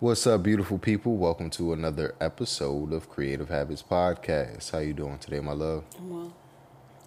What's 0.00 0.28
up, 0.28 0.44
beautiful 0.44 0.78
people? 0.78 1.16
Welcome 1.16 1.50
to 1.50 1.72
another 1.72 2.14
episode 2.20 2.92
of 2.92 3.10
Creative 3.10 3.48
Habits 3.48 3.82
Podcast. 3.82 4.70
How 4.70 4.78
you 4.78 4.94
doing 4.94 5.18
today, 5.18 5.40
my 5.40 5.50
love? 5.50 5.82
I'm 5.98 6.10
well. 6.10 6.36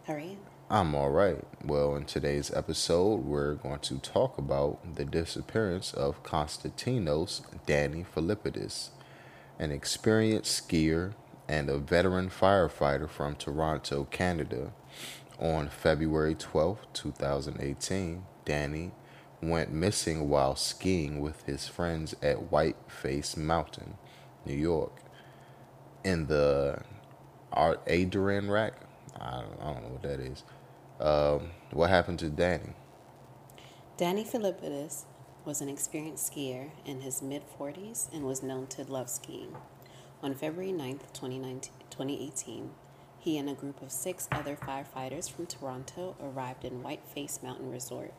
How 0.06 0.16
are 0.16 0.20
you? 0.20 0.38
I'm 0.70 0.94
all 0.94 1.10
right. 1.10 1.38
Well, 1.64 1.96
in 1.96 2.04
today's 2.04 2.52
episode, 2.54 3.24
we're 3.24 3.54
going 3.54 3.80
to 3.80 4.00
talk 4.00 4.38
about 4.38 4.96
the 4.96 5.06
disappearance 5.06 5.94
of 5.94 6.22
Constantinos 6.24 7.44
Danny 7.66 8.04
Filippidis, 8.14 8.90
an 9.58 9.72
experienced 9.72 10.68
skier 10.68 11.14
and 11.48 11.70
a 11.70 11.78
veteran 11.78 12.30
firefighter 12.30 13.10
from 13.10 13.36
Toronto, 13.36 14.04
Canada. 14.12 14.74
On 15.40 15.70
February 15.70 16.36
12, 16.36 16.88
2018, 16.92 18.26
Danny 18.44 18.92
went 19.42 19.72
missing 19.72 20.30
while 20.30 20.56
skiing 20.56 21.20
with 21.20 21.44
his 21.44 21.68
friends 21.68 22.16
at 22.22 22.52
Whiteface 22.52 23.36
Mountain, 23.36 23.96
New 24.46 24.56
York. 24.56 24.94
In 26.04 26.28
the 26.28 26.82
Art 27.52 27.82
Adirondack, 27.88 28.74
I 29.20 29.32
don't, 29.42 29.62
I 29.62 29.74
don't 29.74 29.84
know 29.84 29.90
what 29.90 30.04
that 30.04 30.20
is. 30.20 30.44
Um, 31.00 31.52
what 31.72 31.90
happened 31.90 32.20
to 32.20 32.30
Danny? 32.30 32.74
Danny 33.98 34.24
Filippidis 34.24 35.06
was 35.46 35.62
an 35.62 35.70
experienced 35.70 36.32
skier 36.32 36.72
in 36.86 37.02
his 37.02 37.22
mid 37.22 37.44
40s 37.60 38.12
and 38.14 38.24
was 38.24 38.44
known 38.44 38.68
to 38.68 38.84
love 38.84 39.10
skiing. 39.10 39.56
On 40.24 40.36
February 40.36 40.72
9th, 40.72 41.02
2018, 41.14 42.70
he 43.20 43.38
and 43.38 43.50
a 43.50 43.54
group 43.54 43.82
of 43.82 43.92
six 43.92 44.28
other 44.32 44.56
firefighters 44.56 45.30
from 45.30 45.46
Toronto 45.46 46.16
arrived 46.22 46.64
in 46.66 46.84
Whiteface 46.84 47.42
Mountain 47.44 47.72
Resort. 47.72 48.14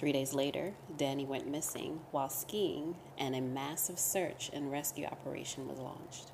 Three 0.00 0.12
days 0.12 0.32
later, 0.32 0.72
Danny 0.96 1.26
went 1.26 1.46
missing 1.46 2.00
while 2.10 2.30
skiing, 2.30 2.96
and 3.18 3.36
a 3.36 3.42
massive 3.42 3.98
search 3.98 4.50
and 4.50 4.72
rescue 4.72 5.04
operation 5.04 5.68
was 5.68 5.78
launched. 5.78 6.32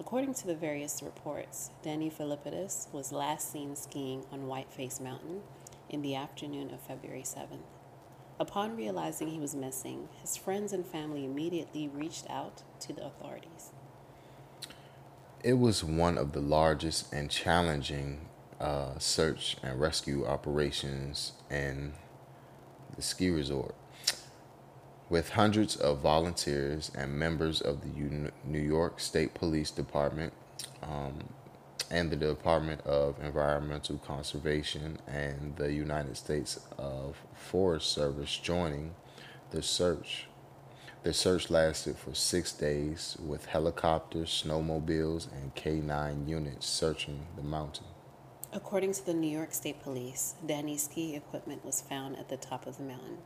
According 0.00 0.34
to 0.34 0.48
the 0.48 0.56
various 0.56 1.00
reports, 1.00 1.70
Danny 1.84 2.10
Filippidis 2.10 2.92
was 2.92 3.12
last 3.12 3.52
seen 3.52 3.76
skiing 3.76 4.24
on 4.32 4.48
Whiteface 4.48 4.98
Mountain 4.98 5.42
in 5.88 6.02
the 6.02 6.16
afternoon 6.16 6.74
of 6.74 6.80
February 6.80 7.22
7th. 7.22 7.62
Upon 8.40 8.76
realizing 8.76 9.28
he 9.28 9.38
was 9.38 9.54
missing, 9.54 10.08
his 10.20 10.36
friends 10.36 10.72
and 10.72 10.84
family 10.84 11.24
immediately 11.24 11.86
reached 11.86 12.28
out 12.28 12.64
to 12.80 12.92
the 12.92 13.06
authorities. 13.06 13.70
It 15.44 15.60
was 15.60 15.84
one 15.84 16.18
of 16.18 16.32
the 16.32 16.40
largest 16.40 17.12
and 17.12 17.30
challenging 17.30 18.26
uh, 18.60 18.98
search 18.98 19.56
and 19.62 19.80
rescue 19.80 20.26
operations 20.26 21.34
in 21.48 21.92
the 22.98 23.02
ski 23.02 23.30
resort. 23.30 23.76
With 25.08 25.30
hundreds 25.30 25.76
of 25.76 26.00
volunteers 26.00 26.90
and 26.98 27.16
members 27.16 27.60
of 27.60 27.80
the 27.80 28.30
New 28.44 28.58
York 28.58 28.98
State 28.98 29.34
Police 29.34 29.70
Department 29.70 30.32
um, 30.82 31.28
and 31.92 32.10
the 32.10 32.16
Department 32.16 32.80
of 32.80 33.14
Environmental 33.22 33.98
Conservation 33.98 34.98
and 35.06 35.54
the 35.56 35.72
United 35.72 36.16
States 36.16 36.58
of 36.76 37.16
Forest 37.34 37.92
Service 37.92 38.36
joining 38.36 38.96
the 39.52 39.62
search. 39.62 40.26
The 41.04 41.14
search 41.14 41.50
lasted 41.50 41.96
for 41.96 42.14
six 42.14 42.52
days 42.52 43.16
with 43.24 43.46
helicopters, 43.46 44.42
snowmobiles, 44.44 45.28
and 45.32 45.54
K 45.54 45.76
9 45.76 46.28
units 46.28 46.66
searching 46.66 47.28
the 47.36 47.44
mountain. 47.44 47.86
According 48.58 48.94
to 48.94 49.06
the 49.06 49.14
New 49.14 49.30
York 49.30 49.54
State 49.54 49.80
Police, 49.84 50.34
Danny's 50.44 50.82
ski 50.82 51.14
equipment 51.14 51.64
was 51.64 51.80
found 51.80 52.16
at 52.16 52.28
the 52.28 52.36
top 52.36 52.66
of 52.66 52.76
the 52.76 52.82
mountain, 52.82 53.18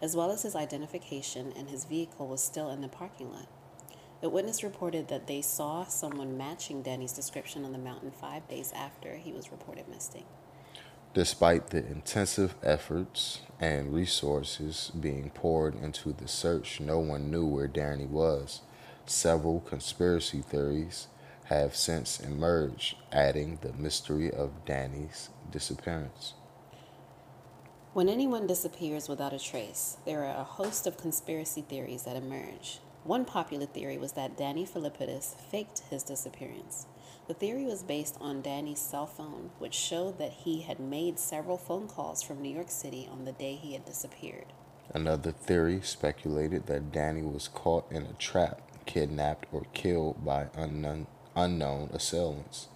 as 0.00 0.16
well 0.16 0.30
as 0.30 0.42
his 0.42 0.56
identification, 0.56 1.52
and 1.54 1.68
his 1.68 1.84
vehicle 1.84 2.26
was 2.26 2.42
still 2.42 2.70
in 2.70 2.80
the 2.80 2.88
parking 2.88 3.30
lot. 3.30 3.46
The 4.22 4.30
witness 4.30 4.64
reported 4.64 5.08
that 5.08 5.26
they 5.26 5.42
saw 5.42 5.84
someone 5.84 6.38
matching 6.38 6.80
Danny's 6.80 7.12
description 7.12 7.62
on 7.66 7.72
the 7.72 7.78
mountain 7.78 8.10
five 8.10 8.48
days 8.48 8.72
after 8.74 9.16
he 9.16 9.34
was 9.34 9.52
reported 9.52 9.86
missing. 9.86 10.24
Despite 11.12 11.68
the 11.68 11.86
intensive 11.86 12.54
efforts 12.62 13.42
and 13.60 13.92
resources 13.92 14.92
being 14.98 15.28
poured 15.28 15.74
into 15.74 16.14
the 16.14 16.26
search, 16.26 16.80
no 16.80 16.98
one 16.98 17.30
knew 17.30 17.44
where 17.44 17.68
Danny 17.68 18.06
was. 18.06 18.62
Several 19.04 19.60
conspiracy 19.60 20.40
theories 20.40 21.08
have 21.50 21.74
since 21.74 22.20
emerged, 22.20 22.96
adding 23.12 23.58
the 23.60 23.72
mystery 23.72 24.30
of 24.30 24.64
Danny's 24.64 25.30
disappearance. 25.50 26.34
When 27.92 28.08
anyone 28.08 28.46
disappears 28.46 29.08
without 29.08 29.32
a 29.32 29.38
trace, 29.38 29.96
there 30.06 30.24
are 30.24 30.40
a 30.40 30.44
host 30.44 30.86
of 30.86 30.96
conspiracy 30.96 31.62
theories 31.62 32.04
that 32.04 32.14
emerge. 32.14 32.78
One 33.02 33.24
popular 33.24 33.66
theory 33.66 33.98
was 33.98 34.12
that 34.12 34.36
Danny 34.38 34.64
Filippidis 34.64 35.34
faked 35.50 35.80
his 35.90 36.04
disappearance. 36.04 36.86
The 37.26 37.34
theory 37.34 37.64
was 37.64 37.82
based 37.82 38.16
on 38.20 38.42
Danny's 38.42 38.78
cell 38.78 39.06
phone, 39.06 39.50
which 39.58 39.74
showed 39.74 40.18
that 40.18 40.32
he 40.32 40.62
had 40.62 40.78
made 40.78 41.18
several 41.18 41.58
phone 41.58 41.88
calls 41.88 42.22
from 42.22 42.40
New 42.40 42.54
York 42.54 42.70
City 42.70 43.08
on 43.10 43.24
the 43.24 43.32
day 43.32 43.56
he 43.56 43.72
had 43.72 43.84
disappeared. 43.84 44.52
Another 44.94 45.32
theory 45.32 45.80
speculated 45.82 46.66
that 46.66 46.92
Danny 46.92 47.22
was 47.22 47.48
caught 47.48 47.90
in 47.90 48.04
a 48.04 48.12
trap, 48.12 48.62
kidnapped, 48.86 49.46
or 49.50 49.66
killed 49.72 50.24
by 50.24 50.46
unknown 50.54 51.08
unknown 51.44 51.90
assailants. 51.92 52.68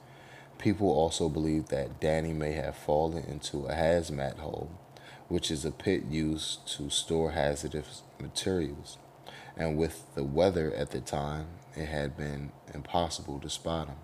People 0.58 0.88
also 0.88 1.28
believe 1.28 1.68
that 1.68 2.00
Danny 2.00 2.32
may 2.32 2.52
have 2.52 2.76
fallen 2.76 3.24
into 3.24 3.66
a 3.66 3.74
hazmat 3.74 4.38
hole, 4.38 4.70
which 5.28 5.50
is 5.50 5.64
a 5.64 5.70
pit 5.70 6.04
used 6.08 6.66
to 6.76 6.90
store 6.90 7.32
hazardous 7.32 8.02
materials. 8.20 8.98
And 9.56 9.76
with 9.76 10.04
the 10.14 10.24
weather 10.24 10.72
at 10.74 10.90
the 10.90 11.00
time, 11.00 11.46
it 11.76 11.86
had 11.86 12.16
been 12.16 12.52
impossible 12.72 13.38
to 13.40 13.50
spot 13.50 13.88
him. 13.88 13.96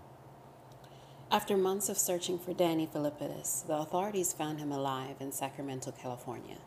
After 1.31 1.56
months 1.56 1.88
of 1.88 1.97
searching 1.97 2.38
for 2.38 2.53
Danny 2.53 2.87
Filippidis, 2.87 3.66
the 3.66 3.77
authorities 3.77 4.32
found 4.32 4.59
him 4.59 4.72
alive 4.72 5.16
in 5.21 5.31
Sacramento, 5.31 5.92
California, 5.92 6.59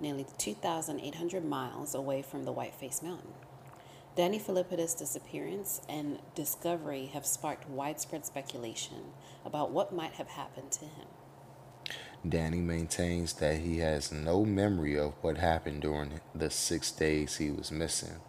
nearly 0.00 0.24
2,800 0.38 1.44
miles 1.44 1.94
away 1.94 2.22
from 2.22 2.44
the 2.44 2.52
Whiteface 2.52 3.02
Mountain. 3.02 3.32
Danny 4.16 4.38
Filippidis' 4.38 4.96
disappearance 4.96 5.80
and 5.88 6.20
discovery 6.36 7.06
have 7.06 7.26
sparked 7.26 7.68
widespread 7.68 8.24
speculation 8.24 9.12
about 9.44 9.72
what 9.72 9.92
might 9.92 10.12
have 10.12 10.28
happened 10.28 10.70
to 10.70 10.84
him. 10.84 11.08
Danny 12.26 12.60
maintains 12.60 13.32
that 13.34 13.58
he 13.58 13.78
has 13.78 14.12
no 14.12 14.44
memory 14.44 14.96
of 14.96 15.14
what 15.20 15.38
happened 15.38 15.82
during 15.82 16.20
the 16.32 16.48
six 16.48 16.92
days 16.92 17.36
he 17.36 17.50
was 17.50 17.72
missing. 17.72 18.20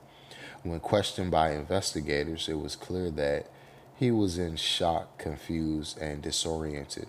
When 0.64 0.80
questioned 0.80 1.30
by 1.30 1.52
investigators, 1.52 2.50
it 2.50 2.60
was 2.60 2.76
clear 2.76 3.12
that 3.12 3.52
he 3.96 4.10
was 4.10 4.40
in 4.40 4.56
shock, 4.56 5.20
confused, 5.20 6.00
and 6.00 6.22
disoriented. 6.22 7.08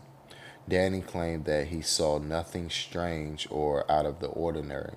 Danny 0.68 1.00
claimed 1.00 1.46
that 1.46 1.68
he 1.68 1.80
saw 1.80 2.18
nothing 2.18 2.68
strange 2.68 3.48
or 3.50 3.90
out 3.90 4.04
of 4.04 4.20
the 4.20 4.28
ordinary, 4.28 4.96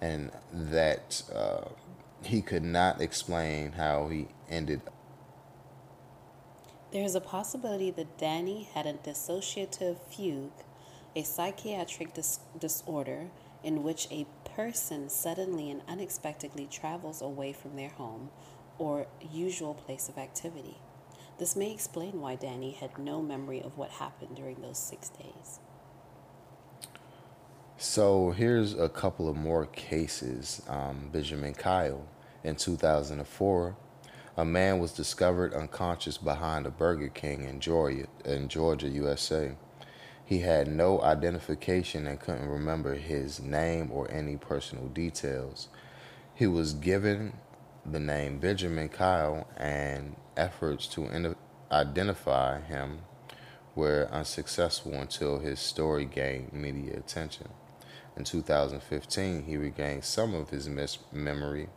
and 0.00 0.32
that 0.50 1.22
uh, 1.32 1.68
he 2.26 2.42
could 2.42 2.64
not 2.64 3.00
explain 3.00 3.72
how 3.72 4.08
he 4.08 4.28
ended. 4.48 4.80
There 6.92 7.04
is 7.04 7.14
a 7.14 7.20
possibility 7.20 7.90
that 7.92 8.18
Danny 8.18 8.68
had 8.74 8.86
a 8.86 8.92
dissociative 8.92 9.98
fugue, 9.98 10.52
a 11.16 11.22
psychiatric 11.22 12.12
dis- 12.14 12.40
disorder 12.58 13.30
in 13.64 13.82
which 13.82 14.08
a 14.10 14.26
person 14.44 15.08
suddenly 15.08 15.70
and 15.70 15.82
unexpectedly 15.88 16.66
travels 16.70 17.22
away 17.22 17.52
from 17.52 17.76
their 17.76 17.90
home 17.90 18.30
or 18.78 19.06
usual 19.32 19.74
place 19.74 20.08
of 20.08 20.18
activity. 20.18 20.76
This 21.38 21.56
may 21.56 21.72
explain 21.72 22.20
why 22.20 22.36
Danny 22.36 22.72
had 22.72 22.98
no 22.98 23.22
memory 23.22 23.62
of 23.62 23.78
what 23.78 23.90
happened 23.90 24.36
during 24.36 24.60
those 24.60 24.78
six 24.78 25.08
days. 25.08 25.60
So 27.78 28.30
here's 28.30 28.74
a 28.74 28.88
couple 28.88 29.28
of 29.28 29.36
more 29.36 29.66
cases. 29.66 30.62
Um, 30.68 31.10
Benjamin 31.12 31.54
Kyle. 31.54 32.06
In 32.44 32.56
2004, 32.56 33.76
a 34.36 34.44
man 34.44 34.78
was 34.78 34.92
discovered 34.92 35.54
unconscious 35.54 36.18
behind 36.18 36.66
a 36.66 36.70
Burger 36.70 37.08
King 37.08 37.44
in 37.44 37.60
Georgia, 37.60 38.06
in 38.24 38.48
Georgia, 38.48 38.88
USA. 38.88 39.52
He 40.24 40.40
had 40.40 40.68
no 40.68 41.02
identification 41.02 42.06
and 42.06 42.18
couldn't 42.18 42.48
remember 42.48 42.94
his 42.94 43.40
name 43.40 43.90
or 43.92 44.10
any 44.10 44.36
personal 44.36 44.88
details. 44.88 45.68
He 46.34 46.46
was 46.46 46.72
given 46.72 47.34
the 47.84 48.00
name 48.00 48.38
Benjamin 48.38 48.88
Kyle 48.88 49.46
and 49.56 50.16
efforts 50.36 50.86
to 50.88 51.36
identify 51.70 52.60
him 52.60 53.00
were 53.74 54.08
unsuccessful 54.10 54.94
until 54.94 55.38
his 55.38 55.60
story 55.60 56.04
gained 56.04 56.52
media 56.52 56.96
attention. 56.96 57.48
In 58.16 58.24
2015, 58.24 59.44
he 59.44 59.56
regained 59.56 60.04
some 60.04 60.34
of 60.34 60.50
his 60.50 60.68
mis- 60.68 60.98
memory, 61.12 61.68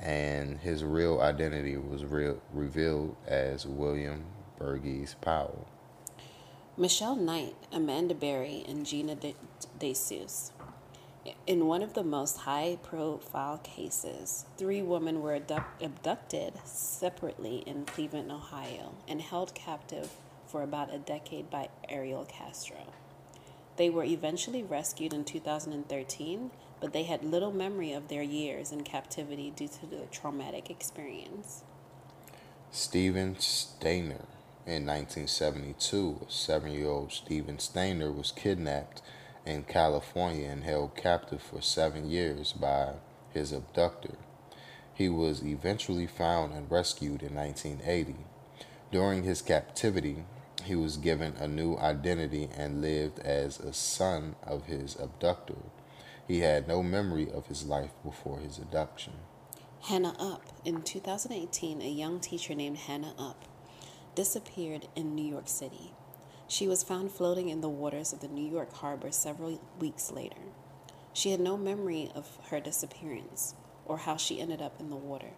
and 0.00 0.58
his 0.58 0.82
real 0.82 1.20
identity 1.20 1.76
was 1.76 2.04
re- 2.04 2.34
revealed 2.52 3.16
as 3.26 3.66
William 3.66 4.24
Burgess 4.58 5.14
Powell. 5.20 5.66
Michelle 6.76 7.16
Knight, 7.16 7.54
Amanda 7.72 8.14
Berry, 8.14 8.64
and 8.66 8.86
Gina 8.86 9.14
De- 9.14 9.36
DeSuze. 9.78 10.50
In 11.46 11.66
one 11.66 11.82
of 11.82 11.92
the 11.92 12.02
most 12.02 12.38
high 12.38 12.78
profile 12.82 13.58
cases, 13.58 14.46
three 14.56 14.80
women 14.80 15.20
were 15.20 15.34
abducted 15.34 16.54
separately 16.64 17.58
in 17.66 17.84
Cleveland, 17.84 18.32
Ohio, 18.32 18.94
and 19.06 19.20
held 19.20 19.54
captive 19.54 20.10
for 20.46 20.62
about 20.62 20.94
a 20.94 20.98
decade 20.98 21.50
by 21.50 21.68
Ariel 21.90 22.24
Castro. 22.24 22.78
They 23.76 23.90
were 23.90 24.04
eventually 24.04 24.62
rescued 24.62 25.12
in 25.12 25.24
2013, 25.24 26.50
but 26.80 26.92
they 26.92 27.02
had 27.04 27.24
little 27.24 27.52
memory 27.52 27.92
of 27.92 28.08
their 28.08 28.22
years 28.22 28.72
in 28.72 28.82
captivity 28.82 29.52
due 29.54 29.68
to 29.68 29.86
the 29.86 30.06
traumatic 30.10 30.70
experience. 30.70 31.62
Steven 32.70 33.34
Stayner. 33.36 34.26
In 34.66 34.86
1972, 34.86 36.26
seven 36.28 36.72
year 36.72 36.86
old 36.86 37.12
Steven 37.12 37.56
Stayner 37.56 38.14
was 38.14 38.30
kidnapped 38.30 39.02
in 39.44 39.64
California 39.64 40.48
and 40.48 40.62
held 40.64 40.94
captive 40.94 41.42
for 41.42 41.60
seven 41.60 42.08
years 42.08 42.52
by 42.52 42.94
his 43.30 43.52
abductor. 43.52 44.16
He 44.94 45.08
was 45.08 45.42
eventually 45.42 46.06
found 46.06 46.52
and 46.52 46.70
rescued 46.70 47.22
in 47.22 47.34
1980. 47.34 48.16
During 48.92 49.24
his 49.24 49.40
captivity, 49.42 50.24
he 50.64 50.76
was 50.76 50.98
given 50.98 51.34
a 51.38 51.48
new 51.48 51.76
identity 51.78 52.48
and 52.54 52.82
lived 52.82 53.18
as 53.20 53.58
a 53.58 53.72
son 53.72 54.36
of 54.44 54.66
his 54.66 54.94
abductor. 54.96 55.56
He 56.30 56.38
had 56.38 56.68
no 56.68 56.80
memory 56.80 57.28
of 57.28 57.48
his 57.48 57.66
life 57.66 57.90
before 58.04 58.38
his 58.38 58.56
adoption. 58.56 59.14
Hannah 59.88 60.14
Upp. 60.16 60.44
In 60.64 60.82
2018, 60.82 61.82
a 61.82 61.88
young 61.88 62.20
teacher 62.20 62.54
named 62.54 62.78
Hannah 62.78 63.16
Upp 63.18 63.46
disappeared 64.14 64.86
in 64.94 65.16
New 65.16 65.28
York 65.28 65.48
City. 65.48 65.92
She 66.46 66.68
was 66.68 66.84
found 66.84 67.10
floating 67.10 67.48
in 67.48 67.62
the 67.62 67.68
waters 67.68 68.12
of 68.12 68.20
the 68.20 68.28
New 68.28 68.48
York 68.48 68.72
harbor 68.74 69.10
several 69.10 69.60
weeks 69.80 70.12
later. 70.12 70.36
She 71.12 71.32
had 71.32 71.40
no 71.40 71.56
memory 71.56 72.12
of 72.14 72.38
her 72.50 72.60
disappearance 72.60 73.56
or 73.84 73.98
how 73.98 74.16
she 74.16 74.40
ended 74.40 74.62
up 74.62 74.78
in 74.78 74.88
the 74.88 74.94
water. 74.94 75.32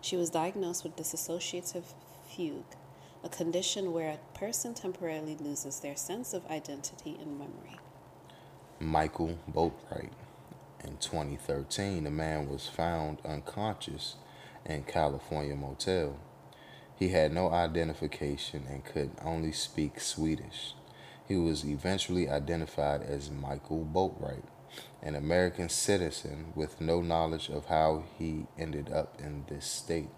She 0.00 0.14
was 0.14 0.30
diagnosed 0.30 0.84
with 0.84 0.94
dissociative 0.94 1.92
fugue, 2.28 2.76
a 3.24 3.28
condition 3.28 3.92
where 3.92 4.10
a 4.10 4.38
person 4.38 4.74
temporarily 4.74 5.36
loses 5.40 5.80
their 5.80 5.96
sense 5.96 6.32
of 6.32 6.46
identity 6.46 7.18
and 7.20 7.36
memory. 7.36 7.80
Michael 8.82 9.38
Boatwright. 9.46 10.12
In 10.82 10.96
2013, 10.96 12.06
a 12.06 12.10
man 12.10 12.48
was 12.48 12.66
found 12.66 13.18
unconscious 13.26 14.16
in 14.64 14.84
California 14.84 15.54
motel. 15.54 16.16
He 16.96 17.10
had 17.10 17.30
no 17.30 17.50
identification 17.50 18.64
and 18.70 18.82
could 18.82 19.10
only 19.22 19.52
speak 19.52 20.00
Swedish. 20.00 20.72
He 21.28 21.36
was 21.36 21.62
eventually 21.62 22.30
identified 22.30 23.02
as 23.02 23.30
Michael 23.30 23.84
Boatwright, 23.84 24.44
an 25.02 25.14
American 25.14 25.68
citizen 25.68 26.54
with 26.54 26.80
no 26.80 27.02
knowledge 27.02 27.50
of 27.50 27.66
how 27.66 28.04
he 28.18 28.46
ended 28.58 28.90
up 28.90 29.20
in 29.20 29.44
this 29.50 29.66
state. 29.66 30.08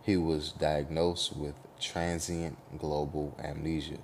He 0.00 0.16
was 0.16 0.52
diagnosed 0.52 1.36
with 1.36 1.54
transient 1.78 2.56
global 2.78 3.36
amnesia. 3.38 3.98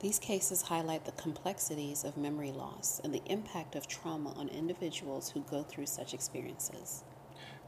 These 0.00 0.20
cases 0.20 0.62
highlight 0.62 1.04
the 1.04 1.12
complexities 1.12 2.04
of 2.04 2.16
memory 2.16 2.52
loss 2.52 3.00
and 3.02 3.12
the 3.12 3.22
impact 3.26 3.74
of 3.74 3.88
trauma 3.88 4.32
on 4.36 4.48
individuals 4.48 5.30
who 5.30 5.40
go 5.40 5.64
through 5.64 5.86
such 5.86 6.14
experiences. 6.14 7.02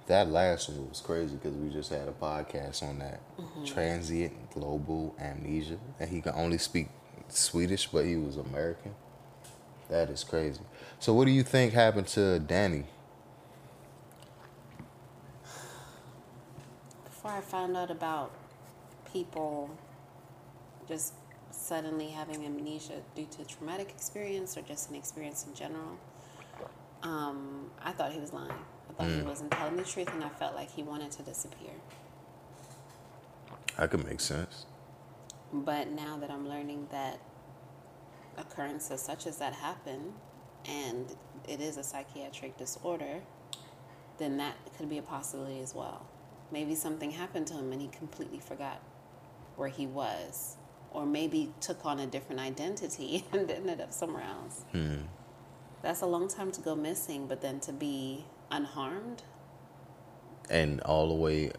That 0.06 0.28
last 0.28 0.68
one 0.68 0.88
was 0.88 1.00
crazy 1.00 1.34
because 1.36 1.56
we 1.56 1.70
just 1.70 1.90
had 1.90 2.06
a 2.06 2.12
podcast 2.12 2.84
on 2.84 3.00
that 3.00 3.20
mm-hmm. 3.36 3.64
transient 3.64 4.50
global 4.52 5.14
amnesia, 5.18 5.78
and 5.98 6.08
he 6.08 6.20
can 6.20 6.32
only 6.36 6.58
speak 6.58 6.88
Swedish, 7.28 7.88
but 7.88 8.04
he 8.04 8.16
was 8.16 8.36
American. 8.36 8.94
That 9.88 10.08
is 10.08 10.22
crazy. 10.22 10.60
So, 11.00 11.12
what 11.12 11.24
do 11.24 11.32
you 11.32 11.42
think 11.42 11.72
happened 11.72 12.06
to 12.08 12.38
Danny? 12.38 12.84
Before 17.04 17.32
I 17.32 17.40
found 17.40 17.76
out 17.76 17.90
about 17.90 18.32
people 19.12 19.70
just 20.88 21.12
suddenly 21.70 22.08
having 22.08 22.44
amnesia 22.44 23.00
due 23.14 23.26
to 23.26 23.44
traumatic 23.44 23.90
experience 23.90 24.56
or 24.58 24.62
just 24.62 24.90
an 24.90 24.96
experience 24.96 25.46
in 25.46 25.54
general, 25.54 25.96
um, 27.04 27.70
I 27.80 27.92
thought 27.92 28.10
he 28.10 28.18
was 28.18 28.32
lying. 28.32 28.50
I 28.50 28.92
thought 28.94 29.06
mm. 29.06 29.20
he 29.20 29.22
wasn't 29.22 29.52
telling 29.52 29.76
the 29.76 29.84
truth, 29.84 30.08
and 30.12 30.24
I 30.24 30.30
felt 30.30 30.56
like 30.56 30.68
he 30.68 30.82
wanted 30.82 31.12
to 31.12 31.22
disappear. 31.22 31.70
That 33.78 33.88
could 33.92 34.04
make 34.04 34.18
sense. 34.18 34.66
But 35.52 35.92
now 35.92 36.16
that 36.16 36.28
I'm 36.28 36.48
learning 36.48 36.88
that 36.90 37.20
occurrences 38.36 39.00
such 39.00 39.28
as 39.28 39.38
that 39.38 39.52
happen, 39.52 40.12
and 40.68 41.06
it 41.48 41.60
is 41.60 41.76
a 41.76 41.84
psychiatric 41.84 42.56
disorder, 42.56 43.20
then 44.18 44.38
that 44.38 44.56
could 44.76 44.88
be 44.88 44.98
a 44.98 45.02
possibility 45.02 45.60
as 45.60 45.72
well. 45.72 46.04
Maybe 46.50 46.74
something 46.74 47.12
happened 47.12 47.46
to 47.46 47.54
him 47.54 47.70
and 47.70 47.80
he 47.80 47.86
completely 47.86 48.40
forgot 48.40 48.80
where 49.54 49.68
he 49.68 49.86
was, 49.86 50.56
or 50.92 51.06
maybe 51.06 51.52
took 51.60 51.84
on 51.86 52.00
a 52.00 52.06
different 52.06 52.40
identity 52.40 53.24
and 53.32 53.50
ended 53.50 53.80
up 53.80 53.92
somewhere 53.92 54.24
else. 54.24 54.64
Hmm. 54.72 55.02
That's 55.82 56.02
a 56.02 56.06
long 56.06 56.28
time 56.28 56.52
to 56.52 56.60
go 56.60 56.74
missing, 56.74 57.26
but 57.26 57.40
then 57.40 57.60
to 57.60 57.72
be 57.72 58.24
unharmed. 58.50 59.22
And 60.50 60.80
all 60.82 61.08
the 61.08 61.14
way 61.14 61.52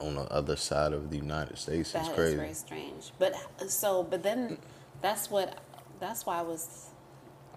on 0.00 0.14
the 0.14 0.32
other 0.32 0.56
side 0.56 0.92
of 0.92 1.10
the 1.10 1.16
United 1.16 1.58
States 1.58 1.92
that 1.92 2.02
is 2.02 2.08
crazy. 2.10 2.36
very 2.36 2.54
strange. 2.54 3.12
But 3.18 3.34
so, 3.68 4.02
but 4.02 4.22
then 4.22 4.58
that's 5.02 5.30
what 5.30 5.58
that's 6.00 6.24
why 6.24 6.38
I 6.38 6.42
was 6.42 6.90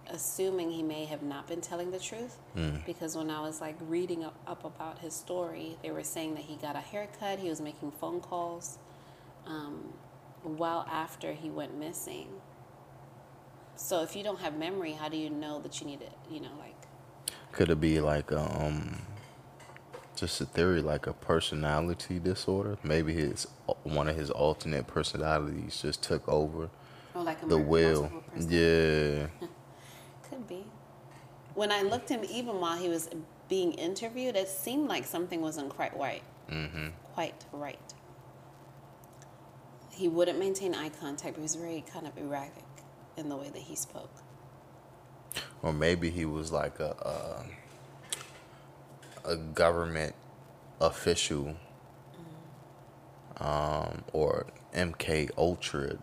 assuming 0.09 0.71
he 0.71 0.83
may 0.83 1.05
have 1.05 1.23
not 1.23 1.47
been 1.47 1.61
telling 1.61 1.91
the 1.91 1.99
truth 1.99 2.37
mm. 2.55 2.83
because 2.85 3.15
when 3.15 3.29
I 3.29 3.39
was 3.41 3.61
like 3.61 3.75
reading 3.81 4.23
up, 4.23 4.35
up, 4.45 4.65
about 4.65 4.99
his 4.99 5.13
story, 5.13 5.77
they 5.83 5.91
were 5.91 6.03
saying 6.03 6.35
that 6.35 6.43
he 6.43 6.55
got 6.55 6.75
a 6.75 6.79
haircut, 6.79 7.39
he 7.39 7.49
was 7.49 7.61
making 7.61 7.91
phone 7.91 8.19
calls, 8.19 8.77
um, 9.45 9.93
well 10.43 10.85
after 10.89 11.33
he 11.33 11.49
went 11.49 11.77
missing. 11.77 12.27
So 13.75 14.03
if 14.03 14.15
you 14.15 14.23
don't 14.23 14.39
have 14.39 14.57
memory, 14.57 14.93
how 14.93 15.09
do 15.09 15.17
you 15.17 15.29
know 15.29 15.59
that 15.61 15.81
you 15.81 15.87
need 15.87 16.01
it? 16.01 16.13
You 16.29 16.41
know, 16.41 16.51
like. 16.59 16.75
Could 17.51 17.69
it 17.69 17.81
be 17.81 17.99
like 17.99 18.31
a, 18.31 18.39
um, 18.39 19.01
just 20.15 20.39
a 20.39 20.45
theory, 20.45 20.81
like 20.81 21.07
a 21.07 21.13
personality 21.13 22.19
disorder? 22.19 22.77
Maybe 22.83 23.13
his 23.13 23.47
one 23.83 24.07
of 24.07 24.15
his 24.15 24.29
alternate 24.29 24.87
personalities 24.87 25.81
just 25.81 26.03
took 26.03 26.27
over. 26.27 26.69
Oh, 27.15 27.23
like 27.23 27.47
the 27.47 27.57
will. 27.57 28.11
Yeah. 28.37 29.27
Could 30.29 30.47
be. 30.47 30.65
When 31.55 31.71
I 31.71 31.81
looked 31.81 32.07
him, 32.07 32.23
even 32.29 32.61
while 32.61 32.77
he 32.77 32.87
was 32.87 33.09
being 33.49 33.73
interviewed, 33.73 34.37
it 34.37 34.47
seemed 34.47 34.87
like 34.87 35.05
something 35.05 35.41
wasn't 35.41 35.69
quite 35.69 35.97
right. 35.97 36.23
Mm-hmm. 36.49 36.87
Quite 37.13 37.45
right 37.51 37.93
he 39.91 40.07
wouldn't 40.07 40.39
maintain 40.39 40.73
eye 40.73 40.89
contact. 40.89 41.35
He 41.35 41.41
was 41.41 41.55
very 41.55 41.83
kind 41.91 42.07
of 42.07 42.17
erratic 42.17 42.65
in 43.17 43.29
the 43.29 43.35
way 43.35 43.49
that 43.49 43.61
he 43.61 43.75
spoke. 43.75 44.23
Or 45.61 45.71
maybe 45.73 46.09
he 46.09 46.25
was 46.25 46.51
like 46.51 46.79
a 46.79 47.45
a, 49.25 49.31
a 49.33 49.35
government 49.37 50.15
official, 50.79 51.55
mm. 53.39 53.45
um, 53.45 54.03
or 54.11 54.47
MK 54.73 55.29
Ultra. 55.37 55.97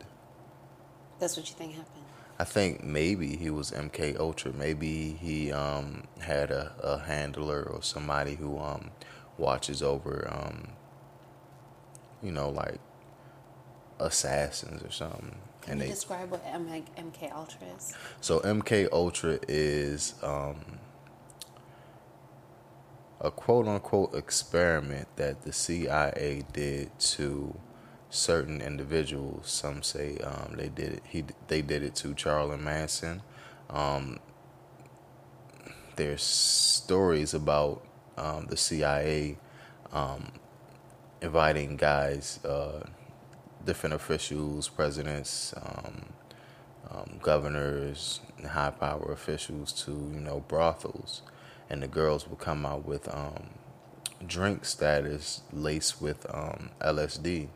That's 1.19 1.37
what 1.37 1.49
you 1.49 1.55
think 1.57 1.75
happened. 1.75 2.05
I 2.39 2.45
think 2.45 2.85
maybe 2.85 3.37
he 3.37 3.51
was 3.51 3.73
MK 3.73 4.19
Ultra. 4.21 4.53
Maybe 4.53 5.19
he 5.21 5.51
um, 5.51 6.05
had 6.21 6.53
a, 6.53 6.73
a 6.81 6.99
handler 7.01 7.65
or 7.65 7.83
somebody 7.83 8.37
who 8.37 8.59
um, 8.61 8.93
watches 9.37 9.83
over, 9.83 10.29
um, 10.31 10.69
you 12.23 12.31
know, 12.31 12.49
like 12.49 12.79
assassins 14.01 14.83
or 14.83 14.91
something. 14.91 15.37
Can 15.63 15.73
and 15.73 15.81
you 15.81 15.87
they, 15.87 15.93
describe 15.93 16.31
what 16.31 16.45
MK 16.45 17.33
Ultra 17.35 17.67
is? 17.77 17.95
So 18.21 18.41
MK 18.41 18.89
Ultra 18.93 19.39
is 19.49 20.15
um, 20.23 20.57
a 23.21 23.31
quote 23.31 23.67
unquote 23.67 24.15
experiment 24.15 25.09
that 25.17 25.43
the 25.43 25.53
CIA 25.53 26.45
did 26.53 26.97
to 26.99 27.59
certain 28.11 28.61
individuals. 28.61 29.51
Some 29.51 29.83
say 29.83 30.19
um, 30.19 30.55
they 30.57 30.69
did 30.69 30.95
it. 30.95 31.03
He 31.07 31.25
they 31.49 31.63
did 31.63 31.83
it 31.83 31.95
to 31.97 32.15
Charlie 32.15 32.57
Manson. 32.57 33.23
Um, 33.71 34.19
there's 35.97 36.23
stories 36.23 37.35
about 37.35 37.85
um, 38.17 38.47
the 38.47 38.57
CIA 38.57 39.37
um, 39.93 40.33
inviting 41.21 41.77
guys, 41.77 42.39
uh, 42.45 42.85
different 43.69 43.95
officials, 43.95 44.67
presidents, 44.67 45.53
um, 45.63 46.07
um, 46.91 47.21
governors, 47.21 48.21
high 48.49 48.71
power 48.71 49.13
officials 49.13 49.75
to 49.85 49.91
you 49.91 50.21
know 50.21 50.41
brothels, 50.49 51.21
and 51.69 51.83
the 51.83 51.87
girls 51.87 52.27
would 52.27 52.39
come 52.39 52.65
out 52.65 52.87
with 52.87 53.15
um, 53.15 53.51
drinks 54.27 54.75
that 54.77 55.05
is 55.05 55.43
laced 55.53 56.01
with 56.01 56.25
um, 56.35 56.71
LSD, 56.81 57.49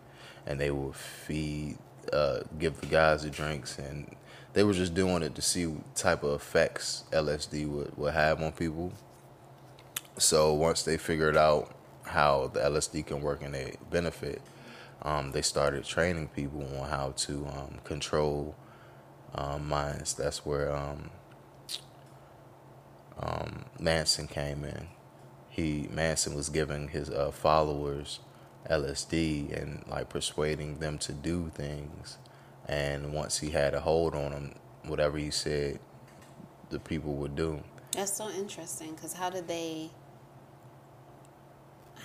and 0.47 0.61
they 0.61 0.71
would 0.71 0.95
feed, 0.95 1.79
uh, 2.13 2.41
give 2.59 2.79
the 2.83 2.87
guys 2.89 3.23
the 3.23 3.31
drinks, 3.31 3.79
and 3.79 4.15
they 4.53 4.63
were 4.63 4.75
just 4.75 4.93
doing 4.93 5.23
it 5.23 5.35
to 5.35 5.41
see 5.41 5.67
what 5.67 5.97
type 5.97 6.23
of 6.25 6.35
effects 6.35 7.05
LSD 7.11 7.67
would, 7.67 7.97
would 7.97 8.13
have 8.13 8.43
on 8.43 8.53
people. 8.53 8.93
So 10.19 10.53
once 10.53 10.83
they 10.83 10.99
figured 10.99 11.39
out 11.39 11.75
how 12.05 12.51
the 12.53 12.61
LSD 12.61 13.07
can 13.07 13.23
work 13.23 13.43
and 13.43 13.55
they 13.55 13.77
benefit, 13.91 14.43
um, 15.03 15.33
they 15.33 15.43
started 15.43 15.85
training 15.85 16.29
people 16.29 16.63
on 16.79 16.89
how 16.89 17.13
to 17.17 17.47
um, 17.47 17.79
control 17.85 18.55
um, 19.35 19.69
minds. 19.69 20.15
That's 20.15 20.47
where 20.47 20.75
um, 20.75 21.11
um, 23.19 23.65
Manson 23.79 24.29
came 24.29 24.65
in. 24.65 24.89
He 25.49 25.89
Manson 25.91 26.35
was 26.35 26.49
giving 26.49 26.89
his 26.89 27.11
uh, 27.11 27.31
followers 27.31 28.21
LSD 28.71 29.61
and 29.61 29.85
like 29.89 30.09
persuading 30.09 30.79
them 30.79 30.99
to 30.99 31.13
do 31.13 31.51
things. 31.55 32.19
And 32.69 33.13
once 33.13 33.39
he 33.39 33.51
had 33.51 33.75
a 33.75 33.81
hold 33.81 34.15
on 34.15 34.31
them, 34.31 34.55
whatever 34.85 35.19
he 35.19 35.31
said, 35.31 35.81
the 36.71 36.79
people 36.79 37.15
would 37.15 37.37
do. 37.37 37.63
That's 37.93 38.17
so 38.17 38.31
interesting 38.31 38.95
because 38.95 39.13
how 39.13 39.31
did 39.31 39.49
they? 39.49 39.91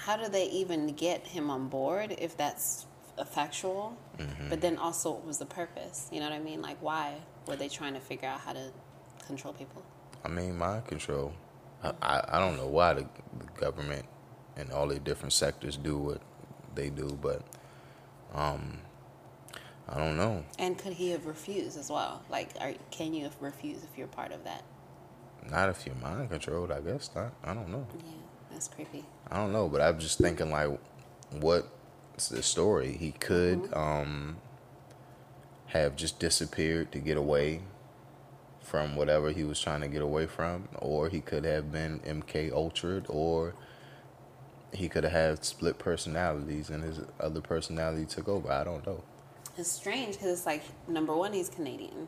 How 0.05 0.17
do 0.17 0.29
they 0.29 0.45
even 0.49 0.93
get 0.93 1.27
him 1.27 1.49
on 1.49 1.67
board 1.67 2.15
if 2.17 2.37
that's 2.37 2.85
a 3.17 3.25
factual? 3.25 3.97
Mm-hmm. 4.17 4.49
But 4.49 4.61
then 4.61 4.77
also, 4.77 5.11
what 5.11 5.25
was 5.25 5.37
the 5.37 5.45
purpose? 5.45 6.09
You 6.11 6.19
know 6.19 6.29
what 6.29 6.35
I 6.35 6.39
mean? 6.39 6.61
Like, 6.61 6.77
why 6.81 7.15
were 7.47 7.55
they 7.55 7.69
trying 7.69 7.93
to 7.93 7.99
figure 7.99 8.27
out 8.29 8.41
how 8.41 8.53
to 8.53 8.71
control 9.25 9.53
people? 9.53 9.83
I 10.23 10.29
mean, 10.29 10.57
mind 10.57 10.87
control. 10.87 11.33
I, 11.83 11.93
I, 12.01 12.23
I 12.33 12.39
don't 12.39 12.57
know 12.57 12.67
why 12.67 12.93
the, 12.93 13.07
the 13.37 13.45
government 13.59 14.05
and 14.55 14.71
all 14.71 14.87
the 14.87 14.99
different 14.99 15.33
sectors 15.33 15.77
do 15.77 15.97
what 15.97 16.21
they 16.75 16.89
do, 16.89 17.17
but 17.21 17.43
um, 18.33 18.79
I 19.87 19.97
don't 19.97 20.17
know. 20.17 20.43
And 20.59 20.77
could 20.77 20.93
he 20.93 21.11
have 21.11 21.25
refused 21.25 21.77
as 21.77 21.89
well? 21.89 22.23
Like, 22.29 22.49
are, 22.59 22.73
can 22.91 23.13
you 23.13 23.29
refuse 23.39 23.83
if 23.83 23.97
you're 23.97 24.07
part 24.07 24.31
of 24.31 24.43
that? 24.43 24.63
Not 25.49 25.69
if 25.69 25.85
you're 25.85 25.95
mind 25.95 26.29
controlled, 26.29 26.71
I 26.71 26.81
guess 26.81 27.09
not. 27.15 27.33
I 27.43 27.53
don't 27.53 27.69
know. 27.69 27.87
Yeah, 27.97 28.11
that's 28.57 28.67
creepy. 28.69 29.05
I 29.29 29.37
don't 29.37 29.53
know, 29.53 29.69
but 29.69 29.81
I'm 29.81 29.99
just 29.99 30.17
thinking 30.17 30.49
like, 30.49 30.71
what's 31.29 32.29
the 32.29 32.41
story? 32.41 32.93
He 32.97 33.11
could 33.11 33.59
Mm-hmm. 33.63 33.73
um, 33.77 34.37
have 35.67 35.95
just 35.95 36.19
disappeared 36.19 36.91
to 36.93 36.97
get 36.99 37.17
away 37.17 37.61
from 38.63 38.95
whatever 38.95 39.29
he 39.31 39.43
was 39.43 39.59
trying 39.61 39.81
to 39.81 39.87
get 39.87 40.01
away 40.01 40.25
from, 40.25 40.67
or 40.79 41.07
he 41.09 41.21
could 41.21 41.45
have 41.45 41.71
been 41.71 41.99
MK 41.99 42.51
Ultra, 42.51 43.03
or 43.07 43.53
he 44.73 44.89
could 44.89 45.03
have 45.03 45.13
had 45.13 45.45
split 45.45 45.77
personalities 45.77 46.69
and 46.71 46.83
his 46.83 47.01
other 47.19 47.41
personality 47.41 48.05
took 48.05 48.27
over. 48.27 48.51
I 48.51 48.63
don't 48.63 48.85
know. 48.87 49.03
It's 49.57 49.71
strange 49.71 50.15
because 50.15 50.31
it's 50.31 50.45
like 50.47 50.63
number 50.87 51.15
one, 51.15 51.31
he's 51.33 51.49
Canadian. 51.49 52.07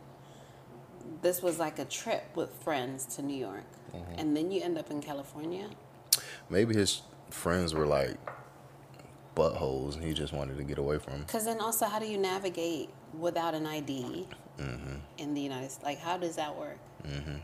This 1.21 1.41
was 1.43 1.59
like 1.59 1.77
a 1.79 1.85
trip 1.85 2.23
with 2.35 2.51
friends 2.63 3.05
to 3.17 3.21
New 3.21 3.35
York, 3.37 3.65
and 4.17 4.35
then 4.35 4.49
you 4.51 4.61
end 4.63 4.77
up 4.79 4.89
in 4.89 5.01
California. 5.01 5.69
Maybe 6.49 6.75
his 6.75 7.01
friends 7.29 7.73
were 7.73 7.85
like 7.85 8.17
buttholes, 9.35 9.95
and 9.95 10.03
he 10.03 10.13
just 10.13 10.33
wanted 10.33 10.57
to 10.57 10.63
get 10.63 10.77
away 10.77 10.99
from. 10.99 11.19
Because 11.21 11.45
then 11.45 11.59
also, 11.59 11.85
how 11.85 11.99
do 11.99 12.05
you 12.05 12.17
navigate 12.17 12.89
without 13.17 13.53
an 13.53 13.65
ID 13.65 14.27
mm-hmm. 14.57 14.95
in 15.17 15.33
the 15.33 15.41
United 15.41 15.71
States? 15.71 15.85
Like, 15.85 15.99
how 15.99 16.17
does 16.17 16.35
that 16.35 16.57
work? 16.57 16.77
Mm-hmm. 17.03 17.37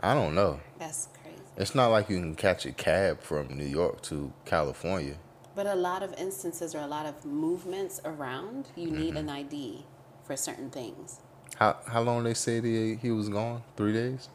I 0.00 0.14
don't 0.14 0.34
know. 0.34 0.60
That's 0.78 1.08
crazy. 1.22 1.42
It's 1.56 1.74
not 1.74 1.88
like 1.88 2.10
you 2.10 2.18
can 2.18 2.34
catch 2.34 2.66
a 2.66 2.72
cab 2.72 3.22
from 3.22 3.56
New 3.56 3.64
York 3.64 4.02
to 4.02 4.32
California. 4.44 5.16
But 5.54 5.66
a 5.66 5.74
lot 5.74 6.02
of 6.02 6.12
instances 6.14 6.74
or 6.74 6.80
a 6.80 6.86
lot 6.86 7.06
of 7.06 7.24
movements 7.24 8.00
around, 8.04 8.68
you 8.76 8.90
need 8.90 9.14
mm-hmm. 9.14 9.28
an 9.28 9.30
ID 9.30 9.86
for 10.22 10.36
certain 10.36 10.70
things. 10.70 11.20
How 11.54 11.78
how 11.86 12.02
long 12.02 12.24
they 12.24 12.34
said 12.34 12.64
he 12.64 12.96
he 12.96 13.10
was 13.10 13.28
gone? 13.30 13.62
Three 13.76 13.92
days? 13.92 14.28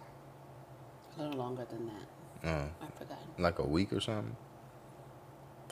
A 1.18 1.24
little 1.24 1.38
longer 1.38 1.66
than 1.70 1.86
that. 1.86 2.08
Uh, 2.44 2.66
I 2.82 2.86
forgot. 2.98 3.20
like 3.38 3.60
a 3.60 3.66
week 3.66 3.94
or 3.94 4.00
something. 4.02 4.36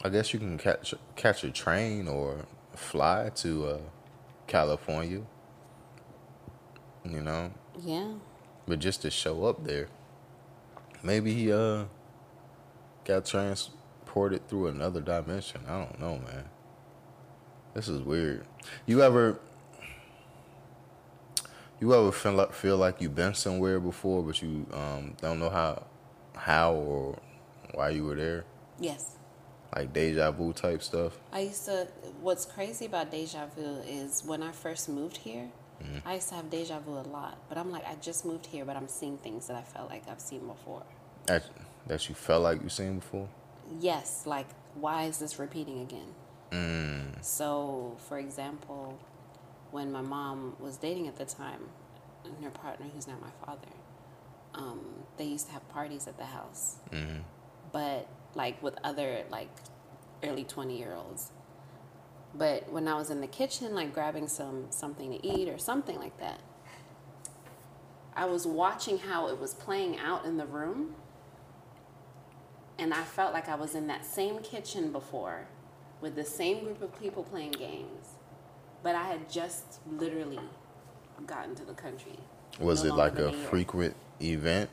I 0.04 0.10
guess 0.10 0.34
you 0.34 0.40
can 0.40 0.58
catch 0.58 0.94
catch 1.16 1.44
a 1.44 1.52
train 1.52 2.08
or 2.08 2.46
fly 2.76 3.32
to 3.38 3.66
uh, 3.68 3.78
California. 4.48 5.22
You 7.04 7.22
know, 7.22 7.52
Yeah. 7.82 8.14
but 8.68 8.80
just 8.80 9.02
to 9.02 9.10
show 9.10 9.46
up 9.46 9.64
there, 9.64 9.88
maybe 11.02 11.34
he 11.34 11.52
uh 11.52 11.86
got 13.06 13.26
transported 13.26 14.48
through 14.48 14.68
another 14.68 15.02
dimension. 15.02 15.62
I 15.68 15.80
don't 15.86 16.00
know, 16.00 16.18
man. 16.20 16.46
This 17.74 17.88
is 17.88 18.02
weird. 18.02 18.46
You 18.86 19.02
ever 19.02 19.40
you 21.80 21.94
ever 21.94 22.12
feel 22.12 22.34
like 22.34 22.54
feel 22.54 22.78
like 22.78 23.02
you've 23.02 23.16
been 23.16 23.34
somewhere 23.34 23.80
before, 23.80 24.22
but 24.24 24.42
you 24.42 24.66
um 24.74 25.16
don't 25.22 25.40
know 25.40 25.50
how 25.50 25.84
how 26.40 26.74
or 26.74 27.20
why 27.74 27.90
you 27.90 28.06
were 28.06 28.16
there? 28.16 28.46
Yes. 28.80 29.18
Like 29.76 29.94
deja 29.94 30.32
vu 30.32 30.54
type 30.54 30.82
stuff. 30.82 31.20
I 31.32 31.42
used 31.42 31.66
to. 31.66 31.88
What's 32.22 32.46
crazy 32.46 32.86
about 32.86 33.12
deja 33.12 33.46
vu 33.56 33.82
is 33.88 34.24
when 34.26 34.42
I 34.42 34.52
first 34.52 34.90
moved 34.90 35.18
here, 35.18 35.50
I 36.06 36.16
used 36.16 36.30
to 36.30 36.36
have 36.36 36.50
deja 36.50 36.80
vu 36.80 36.94
a 36.94 37.06
lot. 37.08 37.38
But 37.48 37.58
I'm 37.58 37.72
like, 37.72 37.86
I 37.86 37.96
just 38.02 38.26
moved 38.26 38.48
here, 38.48 38.66
but 38.66 38.76
I'm 38.76 38.88
seeing 38.88 39.18
things 39.18 39.48
that 39.48 39.56
I 39.56 39.62
felt 39.62 39.90
like 39.90 40.04
I've 40.10 40.20
seen 40.20 40.48
before. 40.48 40.84
That 41.28 41.44
that 41.88 42.10
you 42.10 42.16
felt 42.16 42.44
like 42.44 42.62
you've 42.64 42.72
seen 42.72 43.00
before. 43.00 43.30
Yes, 43.80 44.24
like 44.26 44.48
why 44.76 45.04
is 45.04 45.20
this 45.20 45.40
repeating 45.40 45.82
again? 45.82 46.16
Mm. 46.52 47.24
So, 47.24 47.98
for 48.08 48.18
example, 48.18 49.00
when 49.72 49.92
my 49.92 50.02
mom 50.02 50.56
was 50.60 50.78
dating 50.78 51.08
at 51.08 51.18
the 51.18 51.26
time, 51.26 51.70
and 52.26 52.44
her 52.44 52.50
partner, 52.50 52.88
who's 52.94 53.08
now 53.08 53.18
my 53.22 53.46
father, 53.46 53.68
um, 54.56 54.99
they 55.20 55.26
used 55.26 55.46
to 55.48 55.54
have 55.54 55.70
parties 55.70 56.08
at 56.08 56.18
the 56.18 56.26
house, 56.26 56.78
hmm 56.92 57.18
but 57.72 58.08
like 58.34 58.64
with 58.64 58.76
other 58.84 59.24
like 59.30 59.50
early 60.24 60.44
twenty 60.44 60.80
year 60.80 60.96
olds. 60.96 61.32
But 62.34 62.72
when 62.72 62.88
I 62.88 62.96
was 62.96 63.12
in 63.12 63.22
the 63.22 63.28
kitchen, 63.28 63.76
like 63.76 63.94
grabbing 63.94 64.28
some 64.28 64.68
something 64.72 65.12
to 65.12 65.24
eat 65.26 65.48
or 65.48 65.60
something 65.60 65.98
like 66.00 66.18
that, 66.20 66.40
I 68.16 68.26
was 68.26 68.48
watching 68.48 68.98
how 69.00 69.28
it 69.28 69.40
was 69.40 69.54
playing 69.54 69.98
out 70.00 70.26
in 70.26 70.38
the 70.38 70.46
room, 70.48 70.96
and 72.80 72.94
I 72.94 73.04
felt 73.04 73.34
like 73.34 73.50
I 73.50 73.56
was 73.56 73.76
in 73.76 73.88
that 73.88 74.06
same 74.06 74.40
kitchen 74.40 74.92
before, 74.92 75.48
with 76.02 76.16
the 76.16 76.26
same 76.26 76.64
group 76.64 76.82
of 76.82 77.00
people 77.00 77.24
playing 77.24 77.52
games, 77.52 78.08
but 78.84 78.96
I 78.96 79.04
had 79.04 79.30
just 79.30 79.80
literally 79.92 80.40
gotten 81.28 81.56
to 81.56 81.66
the 81.66 81.74
country. 81.74 82.18
Was 82.60 82.84
No 82.84 82.90
it 82.92 82.98
like 82.98 83.20
longer 83.20 83.30
a 83.30 83.34
frequent 83.34 83.96
event? 84.22 84.70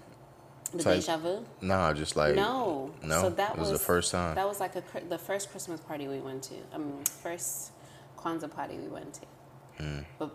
The 0.77 0.85
type- 0.85 0.95
deja 0.97 1.17
vu? 1.17 1.45
Nah, 1.61 1.93
just 1.93 2.17
like 2.17 2.35
no, 2.35 2.93
no. 3.03 3.23
So 3.23 3.31
that 3.31 3.53
it 3.55 3.59
was, 3.59 3.71
the 3.71 3.79
first 3.79 4.13
time. 4.13 4.35
That 4.35 4.49
was 4.49 4.61
like 4.61 4.75
a 4.77 4.83
the 5.09 5.19
first 5.19 5.51
Christmas 5.51 5.81
party 5.81 6.09
we 6.09 6.19
went 6.21 6.43
to. 6.45 6.55
I 6.75 6.79
mean, 6.79 7.05
first 7.05 7.73
Kwanzaa 8.19 8.51
party 8.51 8.77
we 8.79 8.89
went 8.89 9.15
to. 9.15 9.83
Mm. 9.83 10.05
But 10.19 10.31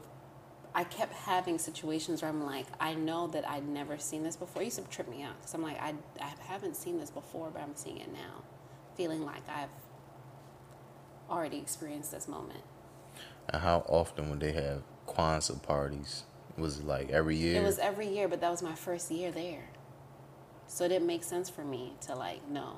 I 0.74 0.84
kept 0.86 1.14
having 1.14 1.58
situations 1.60 2.22
where 2.22 2.30
I'm 2.30 2.46
like, 2.46 2.66
I 2.80 2.94
know 2.94 3.28
that 3.28 3.48
I'd 3.50 3.68
never 3.68 3.98
seen 3.98 4.24
this 4.24 4.36
before. 4.38 4.62
It 4.62 4.66
used 4.66 4.78
to 4.78 4.84
trip 4.90 5.10
me 5.10 5.22
out 5.24 5.38
because 5.38 5.54
I'm 5.54 5.62
like, 5.64 5.80
I, 5.82 5.94
I 6.22 6.32
haven't 6.48 6.76
seen 6.78 6.98
this 7.00 7.10
before, 7.10 7.50
but 7.52 7.62
I'm 7.62 7.76
seeing 7.76 7.98
it 7.98 8.12
now, 8.14 8.44
feeling 8.96 9.26
like 9.26 9.42
I've 9.50 9.70
already 11.30 11.58
experienced 11.58 12.12
this 12.12 12.28
moment. 12.28 12.62
and 13.50 13.62
how 13.62 13.84
often 13.88 14.30
would 14.30 14.40
they 14.40 14.52
have 14.54 14.84
Kwanzaa 15.08 15.62
parties? 15.62 16.24
Was 16.58 16.80
it 16.80 16.86
like 16.86 17.10
every 17.10 17.36
year? 17.36 17.60
It 17.62 17.64
was 17.64 17.80
every 17.80 18.08
year, 18.08 18.28
but 18.28 18.40
that 18.42 18.52
was 18.52 18.62
my 18.62 18.76
first 18.76 19.10
year 19.12 19.32
there. 19.32 19.70
So 20.72 20.86
it 20.86 20.90
didn't 20.90 21.08
make 21.08 21.24
sense 21.24 21.50
for 21.50 21.66
me 21.66 21.94
to 22.08 22.16
like 22.16 22.48
know 22.50 22.78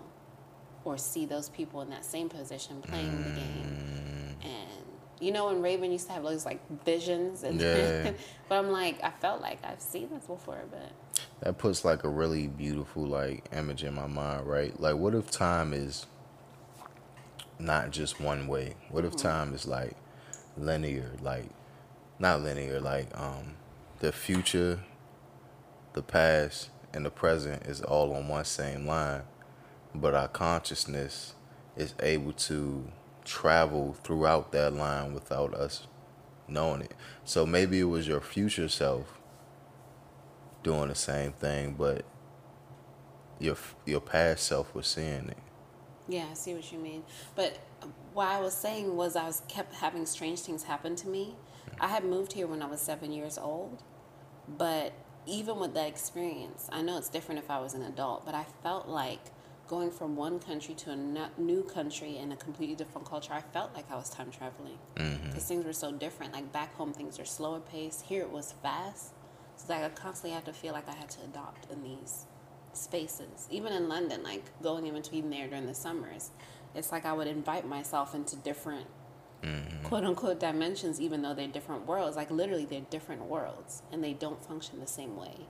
or 0.83 0.97
see 0.97 1.27
those 1.27 1.49
people 1.49 1.81
in 1.81 1.91
that 1.91 2.03
same 2.03 2.27
position 2.27 2.81
playing 2.81 3.23
the 3.23 3.29
game. 3.39 4.37
Mm. 4.41 4.45
And 4.45 4.85
you 5.19 5.31
know 5.31 5.45
when 5.45 5.61
Raven 5.61 5.91
used 5.91 6.07
to 6.07 6.13
have 6.13 6.23
those 6.23 6.43
like 6.43 6.59
visions 6.83 7.43
and 7.43 7.61
Yeah. 7.61 8.13
but 8.49 8.55
I'm 8.57 8.71
like 8.71 8.99
I 9.03 9.11
felt 9.11 9.41
like 9.41 9.59
I've 9.63 9.79
seen 9.79 10.09
this 10.09 10.25
before, 10.25 10.63
but 10.71 10.91
that 11.41 11.59
puts 11.59 11.85
like 11.85 12.03
a 12.03 12.09
really 12.09 12.47
beautiful 12.47 13.05
like 13.05 13.45
image 13.53 13.83
in 13.83 13.93
my 13.93 14.07
mind, 14.07 14.47
right? 14.47 14.77
Like, 14.79 14.95
what 14.95 15.13
if 15.13 15.29
time 15.29 15.71
is 15.71 16.07
not 17.59 17.91
just 17.91 18.19
one 18.19 18.47
way? 18.47 18.73
What 18.89 19.05
if 19.05 19.15
time 19.15 19.53
is 19.53 19.67
like 19.67 19.95
linear? 20.57 21.11
Like, 21.21 21.49
not 22.17 22.41
linear. 22.41 22.79
Like, 22.79 23.07
um, 23.19 23.55
the 23.99 24.11
future, 24.11 24.79
the 25.93 26.01
past, 26.01 26.69
and 26.93 27.05
the 27.05 27.09
present 27.11 27.63
is 27.67 27.81
all 27.81 28.13
on 28.15 28.27
one 28.27 28.45
same 28.45 28.85
line. 28.87 29.23
but 29.95 30.13
our 30.15 30.27
consciousness 30.27 31.35
is 31.77 31.95
able 32.01 32.33
to 32.33 32.87
travel 33.25 33.95
throughout 34.03 34.51
that 34.53 34.73
line 34.73 35.13
without 35.13 35.53
us 35.53 35.87
knowing 36.47 36.81
it. 36.81 36.93
So 37.25 37.45
maybe 37.45 37.79
it 37.79 37.85
was 37.85 38.07
your 38.07 38.21
future 38.21 38.69
self 38.69 39.19
doing 40.63 40.89
the 40.89 40.95
same 40.95 41.33
thing, 41.33 41.75
but 41.77 42.05
your 43.39 43.57
your 43.85 44.01
past 44.01 44.45
self 44.45 44.73
was 44.75 44.87
seeing 44.87 45.29
it. 45.29 45.37
Yeah, 46.07 46.27
I 46.31 46.33
see 46.35 46.53
what 46.53 46.71
you 46.71 46.79
mean. 46.79 47.03
But 47.35 47.59
what 48.13 48.27
I 48.27 48.41
was 48.41 48.53
saying 48.53 48.95
was 48.95 49.15
I 49.15 49.25
was 49.25 49.41
kept 49.47 49.75
having 49.75 50.05
strange 50.05 50.41
things 50.41 50.63
happen 50.63 50.95
to 50.97 51.07
me. 51.07 51.35
I 51.79 51.87
had 51.87 52.05
moved 52.05 52.33
here 52.33 52.47
when 52.47 52.61
I 52.61 52.67
was 52.67 52.81
seven 52.81 53.11
years 53.11 53.37
old, 53.37 53.83
but 54.47 54.93
even 55.25 55.59
with 55.59 55.73
that 55.73 55.87
experience, 55.87 56.69
I 56.71 56.81
know 56.81 56.97
it's 56.97 57.09
different 57.09 57.39
if 57.39 57.49
I 57.49 57.59
was 57.59 57.73
an 57.73 57.83
adult, 57.83 58.25
but 58.25 58.35
I 58.35 58.45
felt 58.61 58.87
like 58.87 59.19
going 59.67 59.91
from 59.91 60.15
one 60.15 60.39
country 60.39 60.75
to 60.75 60.91
a 60.91 61.29
new 61.41 61.63
country 61.63 62.17
in 62.17 62.31
a 62.31 62.35
completely 62.35 62.75
different 62.75 63.07
culture, 63.07 63.33
I 63.33 63.41
felt 63.41 63.73
like 63.73 63.89
I 63.89 63.95
was 63.95 64.09
time 64.09 64.29
traveling 64.31 64.77
because 64.95 65.09
mm-hmm. 65.17 65.37
things 65.39 65.65
were 65.65 65.73
so 65.73 65.91
different. 65.91 66.33
Like 66.33 66.51
back 66.51 66.75
home, 66.75 66.93
things 66.93 67.19
are 67.19 67.25
slower 67.25 67.59
paced. 67.59 68.05
Here 68.05 68.21
it 68.21 68.29
was 68.29 68.53
fast, 68.61 69.13
so 69.55 69.73
like 69.73 69.83
I 69.83 69.89
constantly 69.89 70.35
had 70.35 70.45
to 70.45 70.53
feel 70.53 70.73
like 70.73 70.87
I 70.89 70.93
had 70.93 71.09
to 71.11 71.23
adopt 71.23 71.71
in 71.71 71.81
these 71.83 72.25
spaces. 72.73 73.47
Even 73.49 73.73
in 73.73 73.87
London, 73.87 74.23
like 74.23 74.43
going 74.61 74.87
in 74.87 74.93
between 74.93 75.29
there 75.29 75.47
during 75.47 75.65
the 75.65 75.73
summers, 75.73 76.31
it's 76.75 76.91
like 76.91 77.05
I 77.05 77.13
would 77.13 77.27
invite 77.27 77.67
myself 77.67 78.13
into 78.13 78.35
different 78.35 78.87
mm-hmm. 79.43 79.83
quote 79.83 80.03
unquote 80.03 80.39
dimensions, 80.39 80.99
even 81.01 81.21
though 81.21 81.33
they're 81.33 81.47
different 81.47 81.85
worlds. 81.85 82.15
Like 82.15 82.31
literally, 82.31 82.65
they're 82.65 82.81
different 82.89 83.23
worlds, 83.23 83.83
and 83.91 84.03
they 84.03 84.13
don't 84.13 84.43
function 84.43 84.79
the 84.79 84.87
same 84.87 85.17
way. 85.17 85.47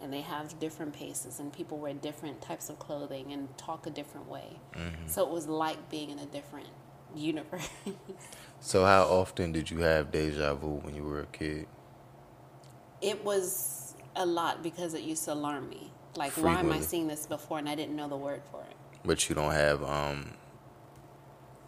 And 0.00 0.12
they 0.12 0.20
have 0.20 0.58
different 0.60 0.92
paces, 0.92 1.40
and 1.40 1.52
people 1.52 1.78
wear 1.78 1.94
different 1.94 2.42
types 2.42 2.68
of 2.68 2.78
clothing 2.78 3.32
and 3.32 3.56
talk 3.56 3.86
a 3.86 3.90
different 3.90 4.28
way. 4.28 4.60
Mm-hmm. 4.74 5.06
So 5.06 5.22
it 5.22 5.30
was 5.30 5.48
like 5.48 5.88
being 5.88 6.10
in 6.10 6.18
a 6.18 6.26
different 6.26 6.68
universe. 7.14 7.68
so, 8.60 8.84
how 8.84 9.04
often 9.04 9.52
did 9.52 9.70
you 9.70 9.78
have 9.78 10.10
deja 10.10 10.54
vu 10.54 10.80
when 10.82 10.94
you 10.94 11.04
were 11.04 11.20
a 11.20 11.26
kid? 11.26 11.66
It 13.00 13.24
was 13.24 13.94
a 14.14 14.26
lot 14.26 14.62
because 14.62 14.94
it 14.94 15.02
used 15.02 15.24
to 15.24 15.32
alarm 15.32 15.68
me. 15.68 15.92
Like, 16.16 16.32
Frequently. 16.32 16.62
why 16.62 16.76
am 16.76 16.80
I 16.80 16.80
seeing 16.80 17.08
this 17.08 17.26
before 17.26 17.58
and 17.58 17.68
I 17.68 17.74
didn't 17.74 17.94
know 17.94 18.08
the 18.08 18.16
word 18.16 18.42
for 18.50 18.62
it? 18.62 18.76
But 19.04 19.28
you 19.28 19.34
don't 19.34 19.52
have 19.52 19.82
um, 19.82 20.32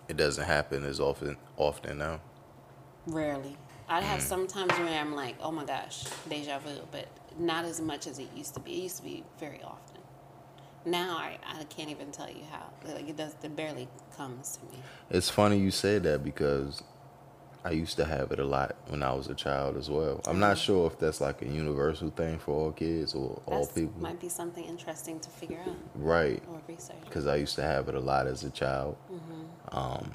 it 0.08 0.16
doesn't 0.16 0.44
happen 0.44 0.84
as 0.84 1.00
often 1.00 1.36
often 1.56 1.98
now. 1.98 2.20
Rarely. 3.06 3.56
I'd 3.88 4.02
have 4.02 4.20
mm. 4.20 4.22
sometimes 4.22 4.72
when 4.72 4.88
I'm 4.88 5.14
like, 5.14 5.36
oh 5.40 5.50
my 5.50 5.64
gosh, 5.64 6.04
deja 6.28 6.58
vu, 6.58 6.80
but 6.90 7.08
not 7.38 7.64
as 7.64 7.80
much 7.80 8.06
as 8.06 8.18
it 8.18 8.28
used 8.34 8.54
to 8.54 8.60
be. 8.60 8.72
It 8.72 8.82
used 8.82 8.96
to 8.98 9.02
be 9.02 9.24
very 9.38 9.62
often. 9.62 10.00
Now 10.84 11.16
I, 11.16 11.38
I 11.46 11.64
can't 11.64 11.90
even 11.90 12.10
tell 12.10 12.28
you 12.28 12.44
how. 12.50 12.66
Like 12.84 13.08
it 13.08 13.16
does, 13.16 13.34
it 13.42 13.54
barely 13.56 13.88
comes 14.16 14.58
to 14.58 14.64
me. 14.66 14.82
It's 15.10 15.30
funny 15.30 15.58
you 15.58 15.70
say 15.70 15.98
that 15.98 16.22
because 16.22 16.82
I 17.64 17.72
used 17.72 17.96
to 17.96 18.04
have 18.04 18.30
it 18.30 18.38
a 18.38 18.44
lot 18.44 18.76
when 18.86 19.02
I 19.02 19.12
was 19.12 19.28
a 19.28 19.34
child 19.34 19.76
as 19.76 19.90
well. 19.90 20.20
I'm 20.26 20.38
not 20.38 20.58
sure 20.58 20.86
if 20.86 20.98
that's 20.98 21.20
like 21.20 21.42
a 21.42 21.46
universal 21.46 22.10
thing 22.10 22.38
for 22.38 22.54
all 22.54 22.72
kids 22.72 23.14
or 23.14 23.42
that's, 23.46 23.66
all 23.66 23.66
people. 23.66 24.00
Might 24.00 24.20
be 24.20 24.28
something 24.28 24.64
interesting 24.64 25.18
to 25.20 25.28
figure 25.28 25.58
out. 25.66 25.76
Right. 25.94 26.42
Or 26.48 26.60
research. 26.68 26.96
Because 27.04 27.26
I 27.26 27.36
used 27.36 27.56
to 27.56 27.62
have 27.62 27.88
it 27.88 27.94
a 27.94 28.00
lot 28.00 28.26
as 28.26 28.44
a 28.44 28.50
child. 28.50 28.96
Mm-hmm. 29.12 29.76
Um, 29.76 30.12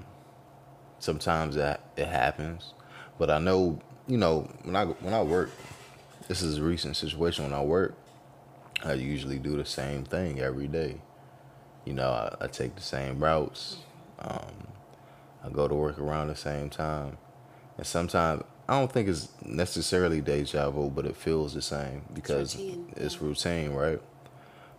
sometimes 1.00 1.56
that 1.56 1.82
it 1.98 2.08
happens, 2.08 2.74
but 3.20 3.30
I 3.30 3.40
know 3.40 3.80
you 4.08 4.18
know 4.18 4.50
when 4.64 4.76
I 4.76 4.86
when 4.86 5.14
I 5.14 5.22
work, 5.22 5.52
this 6.30 6.42
is 6.42 6.58
a 6.58 6.64
recent 6.64 6.96
situation. 6.96 7.44
When 7.44 7.54
I 7.54 7.62
work, 7.62 7.96
I 8.84 8.94
usually 8.94 9.38
do 9.38 9.58
the 9.58 9.66
same 9.66 10.06
thing 10.06 10.40
every 10.40 10.68
day. 10.68 11.02
You 11.84 11.94
know, 11.94 12.10
I, 12.10 12.46
I 12.46 12.48
take 12.48 12.76
the 12.76 12.82
same 12.82 13.22
routes. 13.22 13.78
Mm-hmm. 14.20 14.32
Um, 14.32 14.68
I 15.44 15.50
go 15.50 15.68
to 15.68 15.76
work 15.76 16.00
around 16.00 16.30
the 16.30 16.38
same 16.38 16.70
time 16.70 17.18
and 17.78 17.86
sometimes 17.86 18.44
I 18.68 18.80
don't 18.80 18.92
think 18.92 19.10
it's 19.10 19.30
necessarily 19.44 20.22
deja 20.22 20.70
vu, 20.70 20.90
but 20.90 21.06
it 21.06 21.16
feels 21.16 21.54
the 21.54 21.62
same 21.62 22.04
because 22.14 22.54
it's 22.54 22.56
routine, 22.56 22.94
it's 22.96 23.22
routine 23.22 23.74
right? 23.74 24.02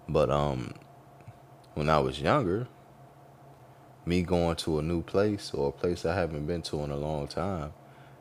But 0.09 0.31
um, 0.31 0.75
when 1.75 1.89
I 1.89 1.99
was 1.99 2.21
younger, 2.21 2.67
me 4.07 4.23
going 4.23 4.57
to 4.57 4.79
a 4.79 4.83
new 4.83 5.03
place 5.03 5.53
or 5.53 5.69
a 5.69 5.73
place 5.73 6.05
I 6.05 6.15
haven't 6.15 6.47
been 6.47 6.63
to 6.63 6.83
in 6.83 6.91
a 6.91 6.97
long 6.97 7.27
time, 7.27 7.73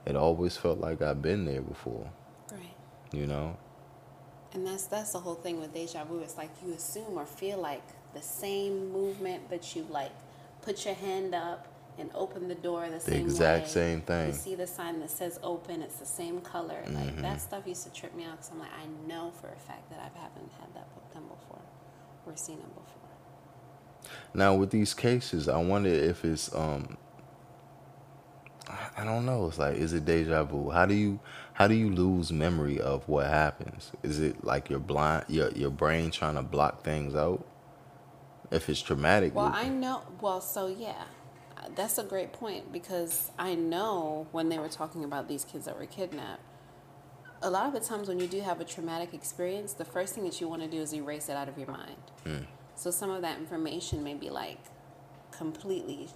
it 0.06 0.16
always 0.16 0.58
felt 0.58 0.80
like 0.80 1.02
I've 1.02 1.22
been 1.22 1.46
there 1.46 1.62
before. 1.62 2.10
Right. 2.52 2.76
You 3.12 3.28
know. 3.28 3.58
And 4.54 4.68
that's 4.68 4.86
that's 4.86 5.14
the 5.14 5.20
whole 5.20 5.36
thing 5.36 5.60
with 5.60 5.74
deja 5.74 6.04
vu. 6.04 6.20
It's 6.20 6.38
like 6.38 6.52
you 6.66 6.74
assume 6.74 7.18
or 7.18 7.26
feel 7.26 7.58
like 7.58 7.84
the 8.14 8.22
same 8.22 8.92
movement, 8.92 9.44
but 9.50 9.76
you 9.76 9.86
like 9.90 10.12
put 10.62 10.86
your 10.86 10.94
hand 10.94 11.34
up 11.34 11.68
and 11.97 12.10
open 12.13 12.47
the 12.47 12.56
door 12.56 12.86
the, 12.88 12.93
the 12.95 12.99
same 12.99 13.25
exact 13.25 13.65
way. 13.65 13.69
same 13.69 14.01
thing. 14.01 14.27
You 14.27 14.34
see 14.34 14.56
the 14.56 14.67
sign 14.67 14.99
that 14.99 15.10
says 15.10 15.39
open, 15.43 15.82
it's 15.82 15.97
the 15.97 16.06
same 16.06 16.41
color. 16.41 16.82
Mm-hmm. 16.86 16.95
Like 16.95 17.21
that 17.21 17.41
stuff 17.41 17.67
used 17.67 17.84
to 17.84 17.93
trip 17.93 18.15
me 18.15 18.25
out 18.25 18.38
because 18.38 18.51
I'm 18.51 18.60
like, 18.60 18.71
I 18.71 19.08
know 19.08 19.32
for 19.39 19.47
a 19.47 19.60
fact 19.60 19.89
that 19.89 19.99
I 19.99 20.19
haven't 20.19 20.51
had 20.60 20.73
that 20.75 20.93
book 20.93 21.13
done 21.13 21.23
before 21.23 21.62
or 22.25 22.36
seen 22.36 22.58
it 22.58 22.73
before. 22.73 24.12
Now 24.34 24.56
with 24.56 24.71
these 24.71 24.93
cases, 24.93 25.47
I 25.47 25.58
wonder 25.58 25.89
if 25.89 26.25
it's 26.25 26.53
um 26.56 26.97
I 28.97 29.03
don't 29.03 29.25
know. 29.25 29.47
It's 29.47 29.60
like, 29.60 29.75
is 29.75 29.93
it 29.93 30.06
deja 30.06 30.43
vu? 30.43 30.69
How 30.69 30.86
do 30.86 30.93
you 30.93 31.19
how 31.53 31.67
do 31.67 31.75
you 31.75 31.89
lose 31.91 32.32
memory 32.32 32.79
of 32.79 33.08
what 33.08 33.27
happens? 33.27 33.91
Is 34.03 34.19
it 34.19 34.43
like 34.43 34.69
your 34.69 34.79
blind 34.79 35.25
your 35.27 35.51
your 35.51 35.69
brain 35.69 36.12
trying 36.12 36.36
to 36.36 36.41
block 36.41 36.84
things 36.84 37.15
out? 37.15 37.45
If 38.51 38.69
it's 38.69 38.82
traumatic. 38.82 39.36
Well, 39.36 39.51
I 39.53 39.67
know. 39.67 40.01
Well, 40.21 40.39
so 40.39 40.67
yeah, 40.67 41.03
that's 41.76 41.97
a 41.97 42.04
great 42.04 42.34
point 42.34 42.71
because 42.71 43.32
I 43.38 43.56
know 43.56 44.28
when 44.32 44.49
they 44.49 44.60
were 44.60 44.69
talking 44.69 45.04
about 45.04 45.28
these 45.28 45.45
kids 45.45 45.65
that 45.65 45.78
were 45.78 45.86
kidnapped, 45.86 46.41
a 47.41 47.49
lot 47.49 47.67
of 47.67 47.73
the 47.73 47.80
times 47.80 48.08
when 48.08 48.19
you 48.19 48.28
do 48.28 48.39
have 48.41 48.62
a 48.62 48.65
traumatic 48.65 49.13
experience, 49.13 49.73
the 49.73 49.86
first 49.86 50.15
thing 50.15 50.23
that 50.23 50.39
you 50.39 50.47
want 50.47 50.62
to 50.62 50.67
do 50.67 50.78
is 50.78 50.93
erase 50.93 51.28
it 51.30 51.36
out 51.36 51.49
of 51.49 51.58
your 51.58 51.67
mind. 51.67 51.97
Mm. 52.26 52.45
So 52.76 52.89
some 52.89 53.10
of 53.10 53.21
that 53.21 53.38
information 53.38 54.04
may 54.04 54.13
be 54.13 54.30
like 54.30 54.60
completely 55.32 56.10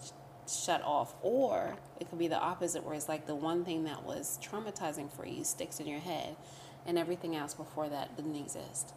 shut 0.50 0.82
off, 0.84 1.14
or 1.22 1.76
it 2.00 2.10
could 2.10 2.20
be 2.20 2.28
the 2.28 2.40
opposite, 2.40 2.84
where 2.84 2.96
it's 2.96 3.10
like 3.10 3.28
the 3.28 3.36
one 3.36 3.66
thing 3.66 3.84
that 3.84 4.04
was 4.04 4.40
traumatizing 4.42 5.12
for 5.12 5.26
you 5.26 5.44
sticks 5.44 5.80
in 5.80 5.88
your 5.88 6.00
head, 6.00 6.38
and 6.86 6.98
everything 6.98 7.36
else 7.36 7.54
before 7.54 7.90
that 7.90 8.16
didn't 8.16 8.36
exist. 8.36 8.94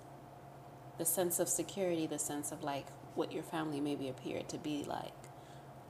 The 0.98 1.04
sense 1.04 1.40
of 1.40 1.48
security, 1.48 2.06
the 2.06 2.18
sense 2.18 2.52
of 2.52 2.62
like 2.62 2.86
what 3.14 3.32
your 3.32 3.42
family 3.42 3.80
maybe 3.80 4.08
appeared 4.08 4.48
to 4.50 4.58
be 4.58 4.84
like 4.86 5.12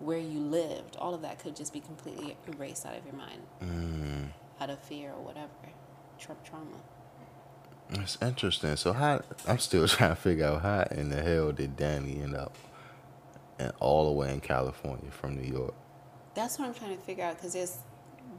where 0.00 0.18
you 0.18 0.40
lived, 0.40 0.96
all 0.96 1.14
of 1.14 1.22
that 1.22 1.38
could 1.38 1.54
just 1.54 1.72
be 1.72 1.80
completely 1.80 2.36
erased 2.48 2.86
out 2.86 2.96
of 2.96 3.04
your 3.04 3.14
mind, 3.14 3.42
mm. 3.62 4.28
out 4.60 4.70
of 4.70 4.78
fear 4.80 5.10
or 5.12 5.22
whatever, 5.22 5.48
tra- 6.18 6.36
trauma. 6.44 6.76
It's 7.92 8.18
interesting. 8.22 8.76
So 8.76 8.92
how 8.92 9.22
I'm 9.46 9.58
still 9.58 9.86
trying 9.88 10.10
to 10.10 10.16
figure 10.16 10.46
out 10.46 10.62
how 10.62 10.86
in 10.90 11.10
the 11.10 11.22
hell 11.22 11.52
did 11.52 11.76
Danny 11.76 12.20
end 12.22 12.34
up, 12.34 12.56
and 13.58 13.72
all 13.80 14.06
the 14.06 14.12
way 14.12 14.32
in 14.32 14.40
California 14.40 15.10
from 15.10 15.36
New 15.36 15.48
York. 15.48 15.74
That's 16.34 16.58
what 16.58 16.68
I'm 16.68 16.74
trying 16.74 16.96
to 16.96 17.02
figure 17.02 17.24
out 17.24 17.36
because 17.36 17.52
there's 17.52 17.78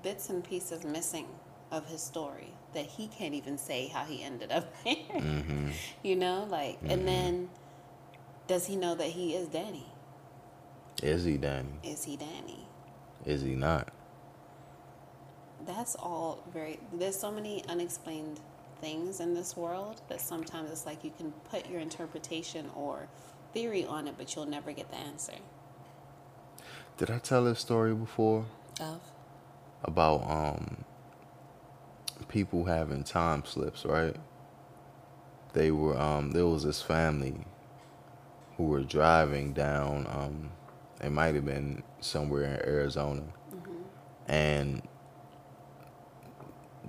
bits 0.02 0.30
and 0.30 0.44
pieces 0.44 0.84
missing 0.84 1.28
of 1.72 1.86
his 1.88 2.02
story 2.02 2.54
that 2.74 2.86
he 2.86 3.08
can't 3.08 3.34
even 3.34 3.58
say 3.58 3.88
how 3.88 4.04
he 4.04 4.24
ended 4.24 4.52
up 4.52 4.74
there. 4.84 4.96
Mm-hmm. 4.96 5.70
you 6.04 6.16
know, 6.16 6.48
like, 6.50 6.78
mm-hmm. 6.78 6.90
and 6.90 7.08
then 7.08 7.50
does 8.48 8.66
he 8.66 8.76
know 8.76 8.96
that 8.96 9.08
he 9.08 9.36
is 9.36 9.48
Danny? 9.48 9.86
Is 11.02 11.24
he 11.24 11.38
Danny? 11.38 11.70
Is 11.84 12.04
he 12.04 12.16
Danny? 12.16 12.68
Is 13.26 13.42
he 13.42 13.56
not? 13.56 13.90
That's 15.66 15.96
all 15.96 16.44
very. 16.54 16.80
There's 16.94 17.18
so 17.18 17.32
many 17.32 17.64
unexplained 17.68 18.40
things 18.80 19.20
in 19.20 19.34
this 19.34 19.56
world 19.56 20.02
that 20.10 20.20
sometimes 20.22 20.72
it's 20.72 20.86
like 20.86 21.04
you 21.04 21.12
can 21.16 21.32
put 21.50 21.70
your 21.70 21.80
interpretation 21.80 22.70
or 22.76 23.08
theory 23.54 23.86
on 23.86 24.08
it, 24.08 24.16
but 24.18 24.36
you'll 24.36 24.46
never 24.46 24.72
get 24.72 24.90
the 24.90 24.98
answer. 24.98 25.34
Did 26.98 27.10
I 27.10 27.20
tell 27.20 27.46
this 27.46 27.60
story 27.60 27.94
before? 27.94 28.46
Of? 28.80 29.02
About 29.84 30.24
um 30.30 30.86
people 32.28 32.66
having 32.66 33.04
time 33.04 33.44
slips, 33.46 33.86
right? 33.86 34.16
They 35.54 35.72
were 35.72 36.00
um 36.00 36.32
there 36.32 36.48
was 36.48 36.64
this 36.64 36.82
family 36.82 37.46
who 38.58 38.66
were 38.66 38.84
driving 38.84 39.54
down 39.54 40.08
um 40.10 40.52
it 41.02 41.12
might 41.12 41.36
have 41.36 41.46
been 41.46 41.84
somewhere 42.00 42.44
in 42.44 42.68
Arizona. 42.68 43.24
Mm-hmm. 43.54 44.32
And 44.32 44.82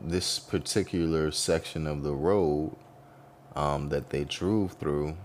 this 0.04 0.38
particular 0.38 1.30
section 1.30 1.86
of 1.86 2.02
the 2.02 2.12
road 2.12 2.76
um, 3.56 3.88
that 3.88 4.10
they 4.10 4.24
drove 4.24 4.72
through, 4.74 5.16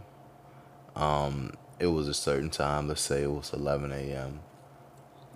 um, 0.95 1.53
it 1.79 1.87
was 1.87 2.07
a 2.07 2.13
certain 2.13 2.49
time. 2.49 2.87
Let's 2.87 3.01
say 3.01 3.23
it 3.23 3.31
was 3.31 3.53
11 3.53 3.91
a.m. 3.91 4.39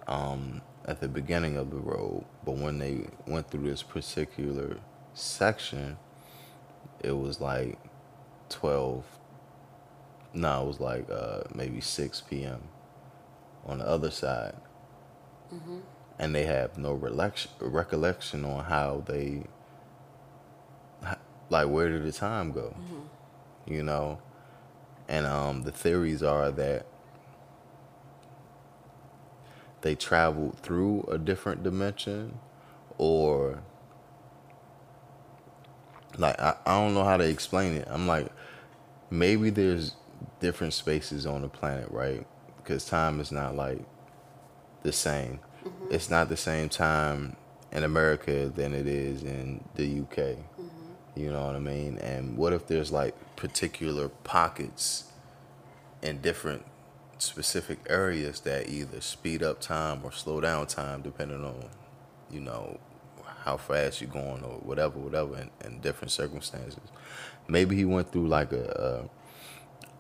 Um, 0.08 0.62
at 0.86 1.00
the 1.02 1.08
beginning 1.08 1.58
of 1.58 1.70
the 1.70 1.78
road, 1.78 2.26
but 2.46 2.54
when 2.54 2.80
they 2.80 3.06
went 3.28 3.50
through 3.52 3.70
this 3.70 3.84
particular 3.84 4.78
section, 5.14 5.98
it 7.02 7.12
was 7.12 7.40
like 7.40 7.78
12, 8.50 9.04
No, 10.34 10.64
it 10.64 10.68
was 10.68 10.80
like 10.80 11.10
uh, 11.10 11.42
maybe 11.54 11.82
6 11.82 12.22
p.m. 12.22 12.62
on 13.66 13.80
the 13.80 13.88
other 13.88 14.12
side. 14.12 14.56
And 16.20 16.36
they 16.36 16.46
have 16.46 16.78
no 16.78 16.94
recollection, 16.94 17.52
recollection 17.60 18.46
on 18.46 18.66
how 18.66 19.04
they, 19.08 19.44
like, 21.50 21.70
where 21.70 21.90
did 21.90 22.04
the 22.06 22.12
time 22.12 22.52
go? 22.52 22.76
You 23.68 23.84
know? 23.84 24.20
And 25.08 25.26
um, 25.28 25.64
the 25.64 25.72
theories 25.72 26.24
are 26.24 26.52
that 26.52 26.86
they 29.82 29.96
traveled 29.96 30.60
through 30.60 31.04
a 31.12 31.18
different 31.18 31.64
dimension 31.64 32.40
or 32.98 33.64
like 36.18 36.40
I, 36.40 36.56
I 36.66 36.80
don't 36.80 36.94
know 36.94 37.04
how 37.04 37.18
to 37.18 37.26
explain 37.28 37.76
it. 37.76 37.88
I'm 37.90 38.08
like 38.08 38.28
maybe 39.10 39.50
there's 39.50 39.96
different 40.40 40.74
spaces 40.74 41.26
on 41.26 41.42
the 41.42 41.50
planet, 41.50 41.90
right? 41.92 42.26
Because 42.64 42.86
time 42.86 43.20
is 43.20 43.32
not 43.32 43.56
like 43.56 43.80
the 44.84 44.92
same. 44.92 45.40
Mm-hmm. 45.66 45.94
It's 45.94 46.10
not 46.10 46.30
the 46.30 46.38
same 46.38 46.70
time 46.70 47.36
in 47.72 47.84
America 47.84 48.52
than 48.54 48.74
it 48.74 48.88
is 48.88 49.24
in 49.24 49.64
the 49.76 50.02
UK. 50.02 50.18
Mm-hmm. 50.18 51.20
You 51.20 51.32
know 51.32 51.46
what 51.46 51.56
I 51.56 51.60
mean? 51.60 51.98
And 52.00 52.38
what 52.38 52.54
if 52.54 52.68
there's 52.68 52.92
like 52.92 53.16
particular 53.36 54.10
pockets 54.10 55.06
in 56.02 56.22
different 56.22 56.66
specific 57.18 57.80
areas 57.90 58.42
that 58.42 58.70
either 58.70 59.02
speed 59.02 59.44
up 59.44 59.62
time 59.62 60.02
or 60.04 60.12
slow 60.12 60.42
down 60.42 60.68
time 60.68 61.02
depending 61.02 61.44
on, 61.44 61.66
you 62.32 62.40
know, 62.40 62.80
how 63.44 63.58
fast 63.58 64.02
you're 64.02 64.10
going 64.10 64.44
or 64.44 64.58
whatever, 64.60 65.00
whatever, 65.00 65.38
in, 65.38 65.50
in 65.66 65.80
different 65.80 66.12
circumstances. 66.12 66.80
Maybe 67.48 67.76
he 67.76 67.86
went 67.86 68.12
through 68.12 68.28
like 68.28 68.52
a 68.54 69.10
a, 69.10 69.21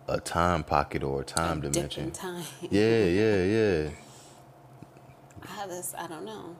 a 0.07 0.19
time 0.19 0.63
pocket 0.63 1.03
or 1.03 1.21
a 1.21 1.25
time 1.25 1.59
a 1.59 1.69
dimension. 1.69 2.11
time. 2.11 2.43
Yeah, 2.69 3.05
yeah, 3.05 3.43
yeah. 3.43 3.89
How 5.45 5.67
this? 5.67 5.93
I 5.97 6.07
don't 6.07 6.25
know. 6.25 6.55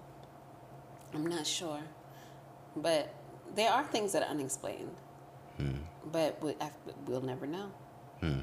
I'm 1.14 1.28
not 1.28 1.46
sure, 1.46 1.82
but 2.76 3.14
there 3.56 3.70
are 3.72 3.84
things 3.84 4.14
that 4.14 4.24
are 4.24 4.30
unexplained. 4.30 4.96
Hmm. 5.58 5.72
But 6.12 6.42
we, 6.42 6.56
I, 6.62 6.72
we'll 7.06 7.22
never 7.22 7.46
know. 7.46 7.72
Hmm. 8.22 8.42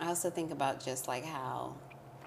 I 0.00 0.08
also 0.08 0.30
think 0.30 0.50
about 0.50 0.84
just 0.84 1.08
like 1.08 1.24
how 1.24 1.74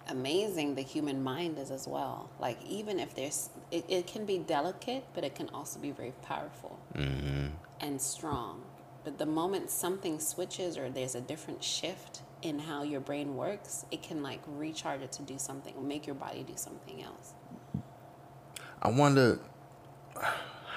amazing 0.07 0.75
the 0.75 0.81
human 0.81 1.23
mind 1.23 1.57
is 1.57 1.71
as 1.71 1.87
well. 1.87 2.29
Like 2.39 2.57
even 2.67 2.99
if 2.99 3.15
there's, 3.15 3.49
it, 3.71 3.85
it 3.87 4.07
can 4.07 4.25
be 4.25 4.37
delicate, 4.37 5.05
but 5.13 5.23
it 5.23 5.35
can 5.35 5.49
also 5.49 5.79
be 5.79 5.91
very 5.91 6.13
powerful 6.21 6.79
mm-hmm. 6.95 7.47
and 7.79 8.01
strong. 8.01 8.63
But 9.05 9.19
the 9.19 9.25
moment 9.27 9.69
something 9.69 10.19
switches 10.19 10.77
or 10.77 10.89
there's 10.89 11.15
a 11.15 11.21
different 11.21 11.63
shift 11.63 12.23
in 12.41 12.59
how 12.59 12.83
your 12.83 12.99
brain 12.99 13.35
works, 13.37 13.85
it 13.91 14.01
can 14.03 14.23
like 14.23 14.41
recharge 14.47 15.01
it 15.01 15.11
to 15.13 15.21
do 15.21 15.37
something, 15.37 15.87
make 15.87 16.07
your 16.07 16.15
body 16.15 16.43
do 16.43 16.53
something 16.57 17.03
else. 17.03 17.33
I 18.81 18.89
wonder 18.89 19.39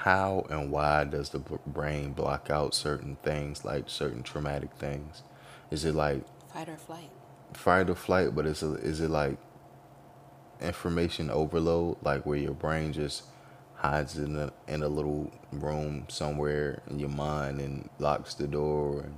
how 0.03 0.47
and 0.51 0.71
why 0.71 1.05
does 1.05 1.31
the 1.31 1.39
brain 1.39 2.13
block 2.13 2.51
out 2.51 2.75
certain 2.75 3.17
things, 3.23 3.65
like 3.65 3.89
certain 3.89 4.23
traumatic 4.23 4.75
things? 4.75 5.23
Is 5.71 5.85
it 5.85 5.95
like 5.95 6.23
Fight 6.53 6.69
or 6.69 6.77
flight. 6.77 7.11
fight 7.55 7.91
or 7.91 7.95
flight, 7.95 8.35
but 8.35 8.47
is 8.47 8.63
it, 8.63 8.81
is 8.81 9.01
it 9.01 9.11
like 9.11 9.39
information 10.61 11.31
overload, 11.31 11.97
like 12.03 12.27
where 12.27 12.39
your 12.39 12.55
brain 12.55 12.93
just 12.93 13.25
hides 13.79 14.19
in 14.19 14.37
a 14.37 14.53
in 14.69 14.83
a 14.83 14.89
little 14.89 15.33
room 15.53 16.05
somewhere 16.09 16.83
in 16.91 16.99
your 17.01 17.11
mind 17.11 17.61
and 17.61 17.89
locks 18.01 18.35
the 18.35 18.49
door 18.49 19.03
and 19.03 19.15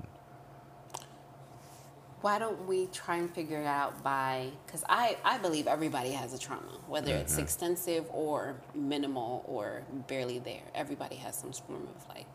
Why 2.20 2.38
don't 2.38 2.66
we 2.68 2.88
try 2.88 3.16
and 3.16 3.30
figure 3.34 3.60
it 3.62 3.66
out 3.66 4.02
by, 4.04 4.50
because 4.66 4.84
I, 4.90 5.16
I 5.24 5.38
believe 5.38 5.66
everybody 5.66 6.10
has 6.10 6.34
a 6.34 6.38
trauma, 6.38 6.78
whether 6.88 7.14
it's 7.14 7.34
mm-hmm. 7.34 7.42
extensive 7.42 8.06
or 8.10 8.56
minimal 8.74 9.44
or 9.48 9.84
barely 10.08 10.38
there. 10.40 10.64
Everybody 10.74 11.16
has 11.16 11.36
some 11.36 11.52
form 11.52 11.88
of 11.96 12.08
like 12.14 12.26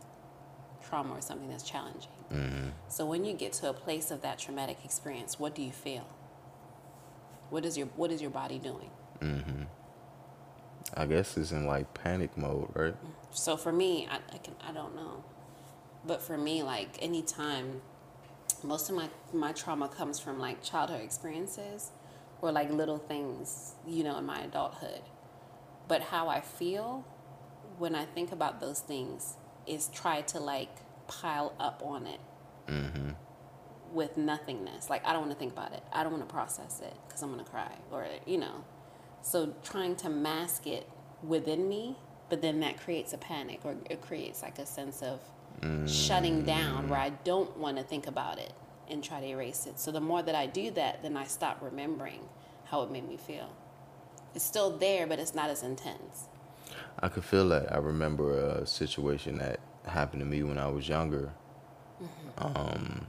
trauma 0.88 1.14
or 1.16 1.22
something 1.22 1.50
that's 1.50 1.64
challenging. 1.64 2.12
Mm-hmm. 2.34 2.70
So 2.90 3.06
when 3.06 3.26
you 3.26 3.34
get 3.34 3.54
to 3.56 3.70
a 3.70 3.74
place 3.74 4.12
of 4.12 4.22
that 4.24 4.40
traumatic 4.40 4.80
experience, 4.86 5.40
what 5.40 5.54
do 5.56 5.62
you 5.62 5.72
feel? 5.72 6.08
What 7.52 7.66
is 7.66 7.78
your 7.78 7.88
what 7.96 8.12
is 8.12 8.22
your 8.22 8.32
body 8.32 8.60
doing? 8.60 8.92
Mm-hmm. 9.22 9.64
I 10.94 11.06
guess 11.06 11.36
it's 11.38 11.52
in 11.52 11.66
like 11.66 11.94
panic 11.94 12.38
mode, 12.38 12.70
right? 12.74 12.96
So 13.32 13.58
for 13.58 13.72
me, 13.72 14.08
I, 14.10 14.18
I 14.34 14.38
can 14.38 14.56
I 14.66 14.72
don't 14.72 14.96
know, 14.96 15.24
but 16.06 16.22
for 16.22 16.38
me, 16.38 16.64
like 16.64 16.98
anytime, 17.02 17.82
most 18.64 18.90
of 18.90 18.96
my 18.96 19.10
my 19.34 19.52
trauma 19.52 19.90
comes 19.90 20.20
from 20.20 20.40
like 20.40 20.64
childhood 20.64 21.02
experiences, 21.02 21.92
or 22.42 22.52
like 22.52 22.72
little 22.72 22.98
things, 22.98 23.74
you 23.88 24.04
know, 24.04 24.18
in 24.18 24.26
my 24.26 24.42
adulthood. 24.42 25.02
But 25.88 26.02
how 26.02 26.30
I 26.30 26.42
feel 26.42 27.06
when 27.78 27.96
I 27.96 28.06
think 28.06 28.32
about 28.32 28.60
those 28.60 28.80
things 28.80 29.36
is 29.68 29.88
try 29.88 30.22
to 30.22 30.40
like 30.40 30.70
pile 31.08 31.54
up 31.60 31.82
on 31.84 32.08
it 32.08 32.20
mm-hmm. 32.68 33.12
with 33.92 34.18
nothingness. 34.18 34.90
Like 34.90 35.06
I 35.06 35.12
don't 35.14 35.22
want 35.22 35.34
to 35.34 35.40
think 35.40 35.54
about 35.54 35.74
it. 35.74 35.84
I 35.92 36.04
don't 36.04 36.14
want 36.14 36.28
to 36.28 36.34
process 36.34 36.80
it 36.82 36.94
because 37.08 37.22
I'm 37.22 37.32
gonna 37.32 37.44
cry, 37.44 37.74
or 37.92 38.08
you 38.26 38.38
know. 38.38 38.64
So 39.26 39.56
trying 39.64 39.96
to 39.98 40.10
mask 40.10 40.68
it 40.68 40.88
within 41.24 41.68
me, 41.68 41.98
but 42.30 42.44
then 42.44 42.60
that 42.60 42.80
creates 42.80 43.12
a 43.12 43.18
panic 43.18 43.62
or 43.64 43.76
it 43.90 44.00
creates 44.00 44.44
like 44.44 44.60
a 44.60 44.68
sense 44.68 45.02
of 45.02 45.20
shutting 45.90 46.44
down 46.44 46.90
where 46.90 47.00
I 47.00 47.10
don't 47.10 47.58
want 47.58 47.78
to 47.78 47.84
think 47.84 48.06
about 48.06 48.38
it 48.38 48.54
and 48.88 49.04
try 49.04 49.20
to 49.20 49.26
erase 49.26 49.66
it. 49.66 49.80
So 49.80 49.92
the 49.92 50.00
more 50.00 50.22
that 50.22 50.36
I 50.36 50.46
do 50.46 50.70
that, 50.72 51.02
then 51.02 51.18
I 51.18 51.24
stop 51.24 51.58
remembering 51.60 52.20
how 52.66 52.84
it 52.84 52.92
made 52.92 53.10
me 53.10 53.18
feel. 53.18 53.50
It's 54.36 54.46
still 54.46 54.70
there, 54.78 55.08
but 55.08 55.18
it's 55.18 55.34
not 55.34 55.50
as 55.50 55.64
intense. 55.64 56.28
I 57.00 57.08
could 57.08 57.24
feel 57.26 57.50
that. 57.50 57.74
I 57.74 57.78
remember 57.78 58.38
a 58.38 58.68
situation 58.68 59.40
that 59.40 59.60
happened 59.88 60.22
to 60.22 60.26
me 60.26 60.44
when 60.44 60.60
I 60.60 60.68
was 60.68 60.88
younger. 60.88 61.34
Um, 62.38 63.08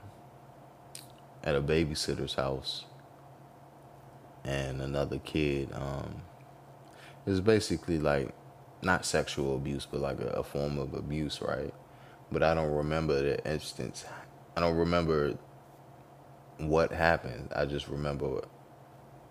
at 1.45 1.55
a 1.55 1.61
babysitter's 1.61 2.35
house, 2.35 2.87
and 4.47 4.81
another 4.81 5.19
kid. 5.19 5.69
Um, 5.75 6.23
it 7.27 7.31
was 7.31 7.41
basically 7.41 7.99
like 7.99 8.33
not 8.83 9.05
sexual 9.05 9.57
abuse, 9.57 9.87
but 9.91 10.01
like 10.01 10.21
a, 10.21 10.29
a 10.29 10.43
form 10.43 10.79
of 10.79 10.95
abuse, 10.95 11.41
right? 11.43 11.75
But 12.31 12.43
I 12.43 12.55
don't 12.55 12.73
remember 12.73 13.21
the 13.21 13.51
instance. 13.51 14.05
I 14.57 14.61
don't 14.61 14.77
remember 14.77 15.37
what 16.59 16.93
happened. 16.93 17.51
I 17.55 17.67
just 17.67 17.89
remember 17.89 18.43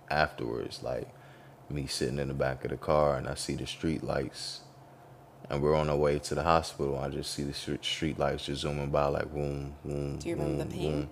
afterwards, 0.10 0.84
like 0.84 1.10
me 1.70 1.88
sitting 1.88 2.20
in 2.20 2.28
the 2.28 2.34
back 2.34 2.64
of 2.64 2.72
the 2.72 2.78
car 2.78 3.18
and 3.18 3.28
I 3.28 3.34
see 3.34 3.56
the 3.56 3.66
street 3.66 4.04
lights 4.04 4.62
and 5.50 5.62
we're 5.62 5.76
on 5.76 5.90
our 5.90 5.96
way 5.98 6.20
to 6.20 6.36
the 6.36 6.44
hospital. 6.44 6.98
I 6.98 7.10
just 7.10 7.34
see 7.34 7.44
the 7.44 7.54
street 7.54 7.84
street 7.84 8.20
lights 8.20 8.46
just 8.46 8.62
zooming 8.62 8.90
by 8.90 9.06
like 9.08 9.34
boom, 9.34 9.76
boom. 9.84 10.18
Do 10.18 10.30
you 10.30 10.36
remember 10.36 10.64
the 10.64 10.70
boom, 10.70 10.80
pain? 10.80 10.92
boom. 10.92 11.10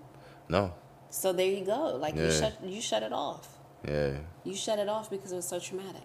No. 0.48 0.74
So 1.10 1.32
there 1.32 1.46
you 1.46 1.64
go. 1.64 1.96
Like 1.96 2.16
you 2.16 2.30
shut 2.30 2.58
you 2.64 2.80
shut 2.80 3.02
it 3.02 3.12
off. 3.12 3.48
Yeah. 3.86 4.18
You 4.44 4.54
shut 4.54 4.78
it 4.78 4.88
off 4.88 5.10
because 5.10 5.32
it 5.32 5.36
was 5.36 5.46
so 5.48 5.58
traumatic. 5.58 6.02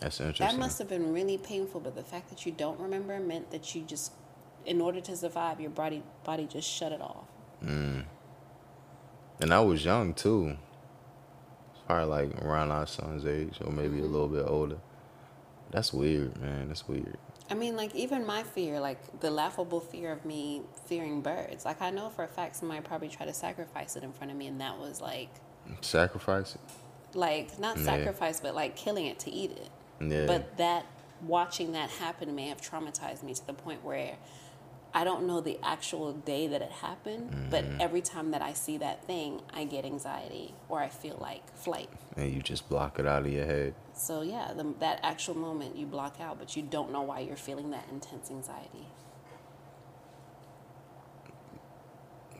That's 0.00 0.18
interesting. 0.18 0.46
That 0.46 0.58
must 0.58 0.78
have 0.78 0.88
been 0.88 1.12
really 1.12 1.36
painful, 1.36 1.80
but 1.80 1.94
the 1.94 2.02
fact 2.02 2.30
that 2.30 2.46
you 2.46 2.52
don't 2.52 2.80
remember 2.80 3.20
meant 3.20 3.50
that 3.50 3.74
you 3.74 3.82
just 3.82 4.12
in 4.64 4.80
order 4.80 5.00
to 5.02 5.14
survive, 5.16 5.60
your 5.60 5.70
body 5.70 6.02
body 6.24 6.46
just 6.46 6.68
shut 6.68 6.90
it 6.92 7.00
off. 7.02 7.26
and 7.62 8.06
I 9.40 9.60
was 9.60 9.84
young 9.84 10.14
too. 10.14 10.56
Probably 11.86 12.06
like 12.06 12.42
around 12.42 12.70
our 12.70 12.86
son's 12.86 13.26
age 13.26 13.58
or 13.64 13.70
maybe 13.72 13.96
Mm-hmm. 13.96 14.04
a 14.04 14.08
little 14.08 14.28
bit 14.28 14.44
older. 14.46 14.78
That's 15.70 15.92
weird, 15.92 16.36
man. 16.40 16.68
That's 16.68 16.86
weird. 16.88 17.18
I 17.50 17.54
mean, 17.54 17.76
like 17.76 17.94
even 17.94 18.24
my 18.24 18.42
fear, 18.42 18.80
like 18.80 19.20
the 19.20 19.30
laughable 19.30 19.80
fear 19.80 20.12
of 20.12 20.24
me 20.24 20.62
fearing 20.86 21.20
birds. 21.20 21.64
Like 21.64 21.82
I 21.82 21.90
know 21.90 22.08
for 22.08 22.24
a 22.24 22.28
fact 22.28 22.56
somebody 22.56 22.80
probably 22.80 23.08
tried 23.08 23.26
to 23.26 23.34
sacrifice 23.34 23.96
it 23.96 24.02
in 24.04 24.12
front 24.12 24.30
of 24.30 24.38
me, 24.38 24.46
and 24.46 24.60
that 24.60 24.78
was 24.78 25.00
like, 25.00 25.30
Sacrifice 25.80 26.54
it. 26.56 26.60
like 27.16 27.58
not 27.58 27.76
Yeah. 27.78 27.84
sacrifice, 27.84 28.40
but 28.40 28.54
like 28.54 28.76
killing 28.76 29.06
it 29.06 29.18
to 29.20 29.30
eat 29.30 29.50
it. 29.52 29.68
Yeah. 30.00 30.26
But 30.26 30.56
that 30.58 30.86
watching 31.26 31.72
that 31.72 31.90
happen 31.90 32.34
may 32.34 32.48
have 32.48 32.60
traumatized 32.60 33.22
me 33.22 33.34
to 33.34 33.46
the 33.46 33.52
point 33.52 33.84
where 33.84 34.16
I 34.92 35.04
don't 35.04 35.26
know 35.26 35.40
the 35.40 35.58
actual 35.62 36.12
day 36.12 36.46
that 36.48 36.62
it 36.62 36.70
happened, 36.70 37.48
but 37.50 37.64
Mm-hmm. 37.64 37.80
every 37.80 38.00
time 38.00 38.30
that 38.32 38.42
I 38.42 38.52
see 38.54 38.76
that 38.78 39.04
thing, 39.06 39.40
I 39.54 39.64
get 39.64 39.84
anxiety 39.84 40.54
or 40.68 40.80
I 40.80 40.88
feel 40.88 41.16
like 41.20 41.42
flight. 41.56 41.88
and 42.16 42.32
you 42.32 42.42
just 42.42 42.68
block 42.68 42.98
it 42.98 43.06
out 43.06 43.22
of 43.26 43.32
your 43.32 43.46
head. 43.46 43.74
So 43.94 44.22
yeah, 44.22 44.52
the, 44.52 44.74
that 44.80 44.98
actual 45.02 45.36
moment 45.36 45.76
you 45.76 45.86
block 45.86 46.16
out, 46.20 46.38
but 46.40 46.56
you 46.56 46.62
don't 46.62 46.90
know 46.92 47.02
why 47.02 47.20
you're 47.20 47.36
feeling 47.36 47.70
that 47.70 47.86
intense 47.90 48.30
anxiety. 48.30 48.86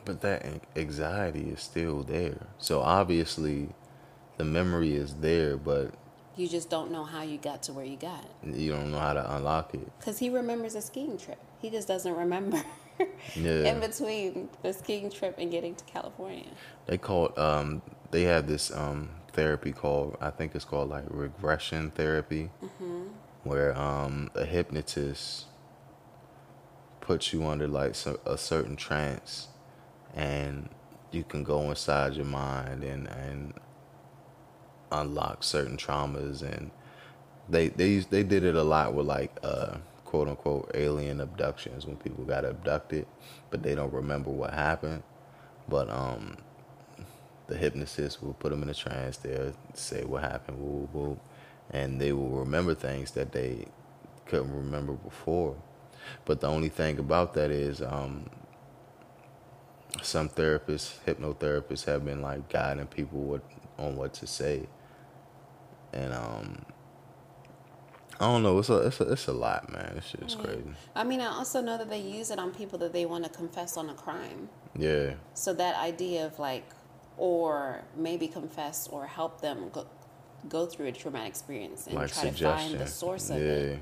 But 0.05 0.21
that 0.21 0.45
anxiety 0.75 1.49
is 1.49 1.61
still 1.61 2.03
there. 2.03 2.47
So 2.57 2.81
obviously, 2.81 3.69
the 4.37 4.43
memory 4.45 4.93
is 4.95 5.15
there, 5.15 5.57
but 5.57 5.93
You 6.35 6.47
just 6.47 6.69
don't 6.69 6.91
know 6.91 7.03
how 7.03 7.21
you 7.21 7.37
got 7.37 7.61
to 7.63 7.73
where 7.73 7.85
you 7.85 7.97
got. 7.97 8.25
you 8.43 8.71
don't 8.71 8.91
know 8.91 8.99
how 8.99 9.13
to 9.13 9.35
unlock 9.35 9.73
it. 9.75 9.91
Because 9.99 10.17
he 10.19 10.29
remembers 10.29 10.75
a 10.75 10.81
skiing 10.81 11.17
trip. 11.17 11.37
He 11.61 11.69
just 11.69 11.87
doesn't 11.87 12.15
remember 12.15 12.61
Yeah. 13.35 13.65
in 13.71 13.79
between 13.79 14.49
the 14.63 14.73
skiing 14.73 15.09
trip 15.11 15.35
and 15.37 15.51
getting 15.51 15.75
to 15.75 15.83
California. 15.85 16.49
They 16.87 16.97
call 16.97 17.31
um 17.39 17.81
they 18.11 18.23
have 18.23 18.47
this 18.47 18.71
um 18.75 19.09
therapy 19.33 19.71
called 19.71 20.17
I 20.19 20.29
think 20.31 20.55
it's 20.55 20.65
called 20.65 20.89
like 20.89 21.05
regression 21.09 21.91
therapy, 21.91 22.49
mm-hmm. 22.63 23.03
where 23.43 23.77
um 23.77 24.29
a 24.35 24.45
hypnotist 24.45 25.45
puts 27.01 27.33
you 27.33 27.45
under 27.45 27.67
like 27.67 27.95
a 28.25 28.37
certain 28.37 28.75
trance, 28.75 29.47
and 30.15 30.69
you 31.11 31.23
can 31.23 31.43
go 31.43 31.69
inside 31.69 32.13
your 32.15 32.25
mind 32.25 32.83
and 32.83 33.07
and 33.07 33.53
unlock 34.91 35.43
certain 35.43 35.77
traumas 35.77 36.41
and 36.41 36.71
they 37.49 37.69
they 37.69 37.99
they 37.99 38.23
did 38.23 38.43
it 38.43 38.55
a 38.55 38.63
lot 38.63 38.93
with 38.93 39.05
like 39.05 39.31
uh 39.43 39.77
quote 40.05 40.27
unquote 40.27 40.69
alien 40.73 41.21
abductions 41.21 41.85
when 41.85 41.95
people 41.97 42.23
got 42.25 42.45
abducted 42.45 43.05
but 43.49 43.63
they 43.63 43.75
don't 43.75 43.93
remember 43.93 44.29
what 44.29 44.53
happened. 44.53 45.03
But 45.69 45.89
um 45.89 46.37
the 47.47 47.57
hypnotist 47.57 48.23
will 48.23 48.33
put 48.33 48.51
them 48.51 48.63
in 48.63 48.69
a 48.69 48.73
trance 48.73 49.17
they'll 49.17 49.53
say 49.73 50.05
what 50.05 50.23
happened 50.23 50.59
woo, 50.59 50.89
woo, 50.93 51.19
and 51.71 51.99
they 51.99 52.11
will 52.13 52.29
remember 52.29 52.73
things 52.73 53.11
that 53.11 53.31
they 53.31 53.65
couldn't 54.25 54.53
remember 54.53 54.93
before. 54.93 55.55
But 56.25 56.41
the 56.41 56.47
only 56.47 56.69
thing 56.69 56.99
about 56.99 57.33
that 57.35 57.51
is 57.51 57.81
um 57.81 58.29
some 60.01 60.29
therapists 60.29 60.95
hypnotherapists 61.05 61.85
have 61.85 62.05
been 62.05 62.21
like 62.21 62.49
guiding 62.49 62.87
people 62.87 63.19
what 63.19 63.41
on 63.77 63.95
what 63.95 64.13
to 64.13 64.25
say 64.27 64.67
and 65.93 66.13
um 66.13 66.65
I 68.19 68.25
don't 68.25 68.43
know. 68.43 68.59
It's 68.59 68.69
a 68.69 68.77
it's 68.77 68.99
a 69.01 69.11
it's 69.11 69.27
a 69.27 69.33
lot, 69.33 69.71
man. 69.73 69.93
This 69.95 70.05
shit's 70.05 70.35
crazy. 70.35 70.61
I 70.95 71.03
mean, 71.03 71.21
I 71.21 71.25
also 71.25 71.59
know 71.59 71.75
that 71.79 71.89
they 71.89 71.99
use 71.99 72.29
it 72.29 72.37
on 72.37 72.51
people 72.51 72.77
that 72.77 72.93
they 72.93 73.03
want 73.03 73.23
to 73.23 73.31
confess 73.31 73.77
on 73.77 73.89
a 73.89 73.95
crime. 73.95 74.47
Yeah, 74.77 75.15
So 75.33 75.53
that 75.55 75.75
idea 75.75 76.27
of 76.27 76.37
like, 76.37 76.69
or 77.17 77.83
maybe 77.97 78.27
confess 78.27 78.87
or 78.87 79.07
help 79.07 79.41
them 79.41 79.69
go, 79.73 79.87
go 80.47 80.67
through 80.67 80.85
a 80.87 80.91
traumatic 80.91 81.29
experience 81.29 81.87
and 81.87 81.95
like 81.95 82.13
try 82.13 82.29
to 82.29 82.43
find 82.43 82.79
the 82.79 82.85
source 82.85 83.31
of 83.31 83.37
yeah. 83.39 83.43
it. 83.43 83.79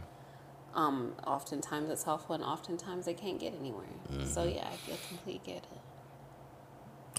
Um, 0.73 1.15
oftentimes 1.27 1.89
it's 1.89 2.03
helpful, 2.03 2.33
and 2.33 2.43
oftentimes 2.43 3.07
they 3.07 3.13
can't 3.15 3.39
get 3.41 3.53
anywhere. 3.59 3.85
So 4.23 4.43
Mm-hmm. 4.43 4.55
yeah, 4.55 4.67
I, 4.69 4.93
I 4.93 4.97
completely 5.09 5.41
get 5.45 5.63
it. 5.63 5.78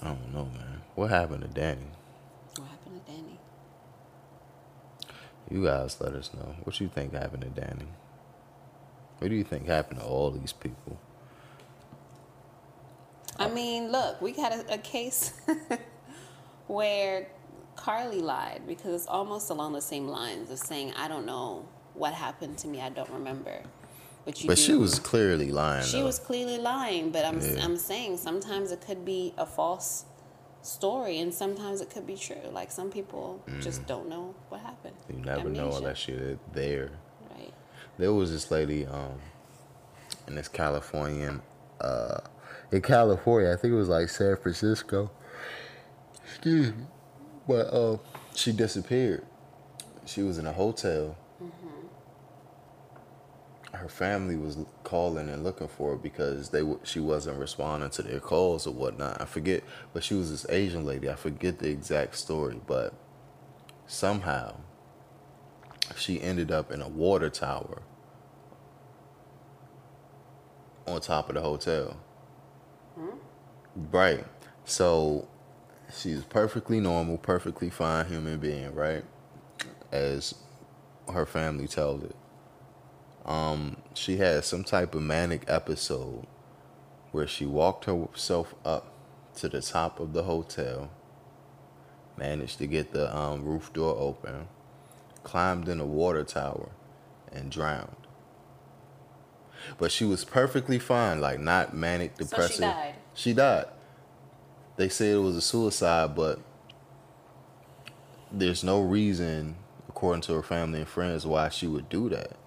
I 0.01 0.07
don't 0.07 0.33
know, 0.33 0.45
man. 0.45 0.81
What 0.95 1.11
happened 1.11 1.41
to 1.41 1.47
Danny? 1.47 1.87
What 2.57 2.67
happened 2.69 3.05
to 3.05 3.11
Danny? 3.11 3.39
You 5.49 5.63
guys 5.65 5.99
let 6.01 6.13
us 6.13 6.31
know. 6.33 6.55
What 6.63 6.79
you 6.79 6.87
think 6.87 7.13
happened 7.13 7.43
to 7.43 7.49
Danny? 7.61 7.87
What 9.19 9.29
do 9.29 9.35
you 9.35 9.43
think 9.43 9.67
happened 9.67 9.99
to 9.99 10.05
all 10.05 10.31
these 10.31 10.53
people? 10.53 10.97
I 13.37 13.49
mean, 13.49 13.91
look, 13.91 14.21
we 14.21 14.31
got 14.31 14.53
a, 14.53 14.73
a 14.73 14.77
case 14.77 15.33
where 16.67 17.27
Carly 17.75 18.21
lied 18.21 18.63
because 18.67 18.93
it's 18.93 19.07
almost 19.07 19.49
along 19.49 19.73
the 19.73 19.81
same 19.81 20.07
lines 20.07 20.49
of 20.51 20.59
saying, 20.59 20.93
"I 20.95 21.07
don't 21.07 21.25
know 21.25 21.65
what 21.93 22.13
happened 22.13 22.57
to 22.59 22.67
me. 22.67 22.81
I 22.81 22.89
don't 22.89 23.09
remember." 23.09 23.61
But 24.25 24.41
you. 24.41 24.47
But 24.47 24.57
do. 24.57 24.61
she 24.63 24.73
was 24.75 24.99
clearly 24.99 25.51
lying. 25.51 25.83
She 25.83 25.99
though. 25.99 26.05
was 26.05 26.19
clearly 26.19 26.57
lying, 26.57 27.11
but 27.11 27.25
I'm 27.25 27.39
Yeah. 27.41 27.63
I'm 27.63 27.77
saying 27.77 28.17
sometimes 28.17 28.71
it 28.71 28.81
could 28.81 29.03
be 29.03 29.33
a 29.37 29.45
false 29.45 30.05
story, 30.61 31.19
and 31.19 31.33
sometimes 31.33 31.81
it 31.81 31.89
could 31.89 32.05
be 32.05 32.15
true. 32.15 32.35
Like 32.51 32.71
some 32.71 32.91
people 32.91 33.41
just 33.61 33.85
don't 33.87 34.07
know 34.07 34.35
what 34.49 34.61
happened. 34.61 34.95
Mm. 35.09 35.17
You 35.17 35.25
never 35.25 35.49
know 35.49 35.71
unless 35.75 36.07
you're 36.07 36.37
there. 36.53 36.91
Right. 37.35 37.53
There 37.97 38.13
was 38.13 38.31
this 38.31 38.51
lady 38.51 38.85
um 38.85 39.19
in 40.27 40.35
this 40.35 40.47
Californian 40.47 41.41
uh 41.79 42.19
in 42.71 42.81
California, 42.81 43.51
I 43.51 43.55
think 43.57 43.73
it 43.73 43.77
was 43.77 43.89
like 43.89 44.07
San 44.09 44.37
Francisco. 44.37 45.11
Excuse 46.25 46.73
me. 46.73 46.85
But 47.47 47.73
uh 47.73 47.97
she 48.35 48.51
disappeared. 48.51 49.25
She 50.05 50.21
was 50.21 50.37
in 50.37 50.45
a 50.45 50.53
hotel. 50.53 51.17
Her 53.81 53.89
family 53.89 54.35
was 54.35 54.59
calling 54.83 55.27
and 55.27 55.43
looking 55.43 55.67
for 55.67 55.91
her 55.91 55.95
because 55.95 56.49
they 56.49 56.61
she 56.83 56.99
wasn't 56.99 57.39
responding 57.39 57.89
to 57.89 58.03
their 58.03 58.19
calls 58.19 58.67
or 58.67 58.73
whatnot. 58.75 59.19
I 59.19 59.25
forget, 59.25 59.63
but 59.91 60.03
she 60.03 60.13
was 60.13 60.29
this 60.29 60.45
Asian 60.49 60.85
lady. 60.85 61.09
I 61.09 61.15
forget 61.15 61.57
the 61.57 61.69
exact 61.69 62.15
story, 62.15 62.61
but 62.67 62.93
somehow 63.87 64.57
she 65.95 66.21
ended 66.21 66.51
up 66.51 66.71
in 66.71 66.79
a 66.79 66.87
water 66.87 67.31
tower 67.31 67.81
on 70.85 71.01
top 71.01 71.29
of 71.29 71.35
the 71.35 71.41
hotel. 71.41 71.97
Hmm? 72.95 73.17
Right. 73.75 74.25
So 74.63 75.27
she's 75.91 76.23
perfectly 76.23 76.79
normal, 76.79 77.17
perfectly 77.17 77.71
fine 77.71 78.05
human 78.05 78.39
being, 78.39 78.75
right? 78.75 79.03
As 79.91 80.35
her 81.11 81.25
family 81.25 81.67
tells 81.67 82.03
it. 82.03 82.15
Um, 83.25 83.77
she 83.93 84.17
had 84.17 84.43
some 84.45 84.63
type 84.63 84.95
of 84.95 85.01
manic 85.01 85.43
episode 85.47 86.25
where 87.11 87.27
she 87.27 87.45
walked 87.45 87.85
herself 87.85 88.55
up 88.65 88.93
to 89.35 89.49
the 89.49 89.61
top 89.61 89.99
of 89.99 90.13
the 90.13 90.23
hotel, 90.23 90.89
managed 92.17 92.57
to 92.57 92.67
get 92.67 92.93
the 92.93 93.15
um, 93.15 93.45
roof 93.45 93.71
door 93.73 93.95
open, 93.97 94.47
climbed 95.23 95.67
in 95.67 95.79
a 95.79 95.85
water 95.85 96.23
tower, 96.23 96.69
and 97.31 97.51
drowned. 97.51 97.95
But 99.77 99.91
she 99.91 100.05
was 100.05 100.25
perfectly 100.25 100.79
fine, 100.79 101.21
like 101.21 101.39
not 101.39 101.75
manic 101.75 102.17
depressive. 102.17 102.55
So 102.55 102.55
she 102.55 102.61
died. 102.61 102.95
She 103.13 103.33
died. 103.33 103.65
They 104.77 104.89
said 104.89 105.15
it 105.15 105.19
was 105.19 105.35
a 105.35 105.41
suicide, 105.41 106.15
but 106.15 106.39
there's 108.31 108.63
no 108.63 108.81
reason, 108.81 109.55
according 109.87 110.21
to 110.23 110.33
her 110.33 110.41
family 110.41 110.79
and 110.79 110.87
friends, 110.87 111.25
why 111.25 111.49
she 111.49 111.67
would 111.67 111.89
do 111.89 112.09
that. 112.09 112.37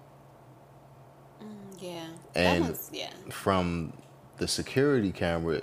And- 2.35 2.77
yeah. 2.91 3.09
From 3.29 3.93
the 4.37 4.47
security 4.47 5.11
camera 5.11 5.61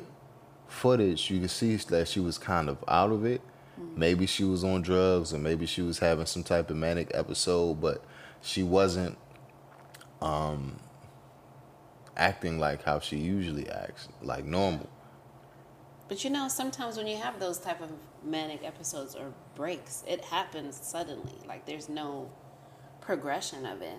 footage, 0.69 1.31
you 1.31 1.41
can 1.41 1.49
see 1.49 1.77
that 1.77 2.09
she 2.09 2.21
was 2.21 2.39
kind 2.39 2.69
of 2.69 2.83
out 2.89 3.11
of 3.13 3.25
it. 3.25 3.41
Maybe 3.97 4.27
she 4.27 4.45
was 4.45 4.63
on 4.65 4.83
drugs, 4.83 5.35
or 5.35 5.39
maybe 5.39 5.67
she 5.67 5.83
was 5.83 5.99
having 5.99 6.27
some 6.27 6.43
type 6.45 6.71
of 6.71 6.77
manic 6.77 7.11
episode, 7.15 7.81
but 7.81 8.05
she 8.41 8.63
wasn't 8.63 9.19
um, 10.21 10.77
acting 12.17 12.59
like 12.59 12.83
how 12.85 13.01
she 13.01 13.17
usually 13.17 13.69
acts, 13.69 14.09
like 14.23 14.45
normal. 14.45 14.89
But 16.09 16.23
you 16.25 16.31
know, 16.31 16.49
sometimes 16.49 16.97
when 16.97 17.07
you 17.07 17.17
have 17.17 17.41
those 17.41 17.59
type 17.59 17.81
of 17.81 17.91
manic 18.25 18.61
episodes 18.65 19.15
or 19.15 19.33
breaks, 19.55 20.05
it 20.07 20.23
happens 20.27 20.79
suddenly. 20.83 21.33
Like 21.47 21.67
there's 21.67 21.89
no 21.89 22.31
progression 23.01 23.67
of 23.67 23.83
it. 23.83 23.99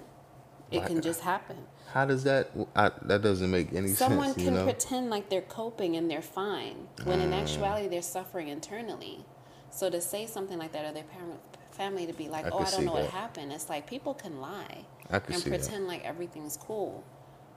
It 0.77 0.85
can 0.87 1.01
just 1.01 1.21
happen. 1.21 1.57
How 1.93 2.05
does 2.05 2.23
that? 2.23 2.49
I, 2.75 2.91
that 3.03 3.21
doesn't 3.21 3.51
make 3.51 3.73
any 3.73 3.89
Someone 3.89 4.33
sense. 4.33 4.35
can 4.35 4.45
you 4.45 4.51
know? 4.51 4.63
pretend 4.63 5.09
like 5.09 5.29
they're 5.29 5.41
coping 5.41 5.95
and 5.95 6.09
they're 6.09 6.21
fine, 6.21 6.87
when 7.03 7.19
in 7.19 7.29
mm. 7.29 7.41
actuality 7.41 7.87
they're 7.87 8.01
suffering 8.01 8.47
internally. 8.47 9.25
So 9.69 9.89
to 9.89 10.01
say 10.01 10.25
something 10.25 10.57
like 10.57 10.71
that, 10.73 10.85
or 10.85 10.91
their 10.91 11.03
parent, 11.03 11.39
family 11.71 12.05
to 12.07 12.13
be 12.13 12.29
like, 12.29 12.45
I 12.45 12.49
"Oh, 12.49 12.59
I 12.59 12.71
don't 12.71 12.85
know 12.85 12.93
what 12.93 13.09
happened," 13.09 13.51
it's 13.51 13.69
like 13.69 13.87
people 13.87 14.13
can 14.13 14.39
lie 14.39 14.85
and 15.09 15.23
see 15.35 15.49
that. 15.49 15.59
pretend 15.61 15.87
like 15.87 16.03
everything's 16.03 16.57
cool. 16.57 17.03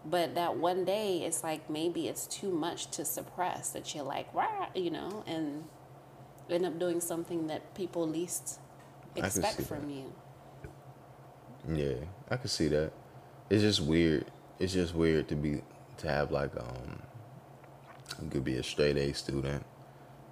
But 0.05 0.35
that 0.35 0.57
one 0.57 0.85
day, 0.85 1.23
it's 1.23 1.43
like 1.43 1.69
maybe 1.71 2.07
it's 2.07 2.27
too 2.27 2.51
much 2.51 2.91
to 2.93 3.05
suppress. 3.05 3.71
That 3.71 3.95
you're 3.95 4.05
like, 4.05 4.33
"Rah," 4.35 4.69
you 4.75 4.91
know, 4.91 5.25
and 5.27 5.65
end 6.51 6.67
up 6.67 6.79
doing 6.79 7.01
something 7.01 7.47
that 7.47 7.75
people 7.75 8.07
least 8.07 8.61
expect 9.17 9.63
from 9.63 9.89
that. 9.89 9.95
you. 9.95 10.13
Yeah, 11.75 12.05
I 12.31 12.37
can 12.37 12.49
see 12.49 12.69
that. 12.69 12.93
It's 13.51 13.63
just 13.63 13.81
weird. 13.81 14.27
It's 14.59 14.73
just 14.73 14.95
weird 14.95 15.29
to 15.29 15.35
be 15.37 15.63
to 15.99 16.09
have 16.09 16.31
like 16.31 16.57
um. 16.57 17.03
You 18.23 18.31
could 18.31 18.45
be 18.45 18.57
a 18.57 18.63
straight 18.63 18.97
A 18.97 19.13
student. 19.13 19.65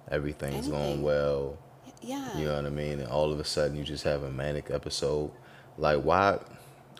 Everything's 0.09 0.67
going 0.67 1.01
well. 1.01 1.57
Yeah. 2.01 2.37
You 2.37 2.45
know 2.45 2.55
what 2.55 2.65
I 2.65 2.69
mean? 2.69 2.99
And 2.99 3.09
all 3.09 3.31
of 3.31 3.39
a 3.39 3.43
sudden 3.43 3.75
you 3.75 3.83
just 3.83 4.03
have 4.03 4.23
a 4.23 4.31
manic 4.31 4.69
episode. 4.71 5.31
Like 5.77 6.01
why? 6.01 6.39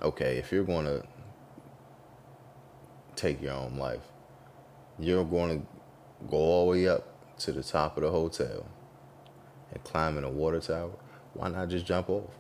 Okay, 0.01 0.38
if 0.38 0.51
you're 0.51 0.63
going 0.63 0.86
to 0.86 1.04
take 3.15 3.41
your 3.41 3.54
own 3.54 3.78
life, 3.78 4.01
you're 4.99 5.23
going 5.23 5.62
to 5.62 5.67
go 6.28 6.38
all 6.38 6.65
the 6.65 6.71
way 6.71 6.88
up 6.88 7.38
to 7.39 7.51
the 7.51 7.63
top 7.63 7.97
of 7.97 8.04
the 8.04 8.12
hotel 8.12 8.65
and 9.71 9.84
climb 9.84 10.17
in 10.17 10.23
a 10.23 10.30
water 10.30 10.60
tower. 10.60 10.91
Why 11.34 11.49
not 11.49 11.69
just 11.69 11.86
jump 11.86 12.10
off? 12.10 12.32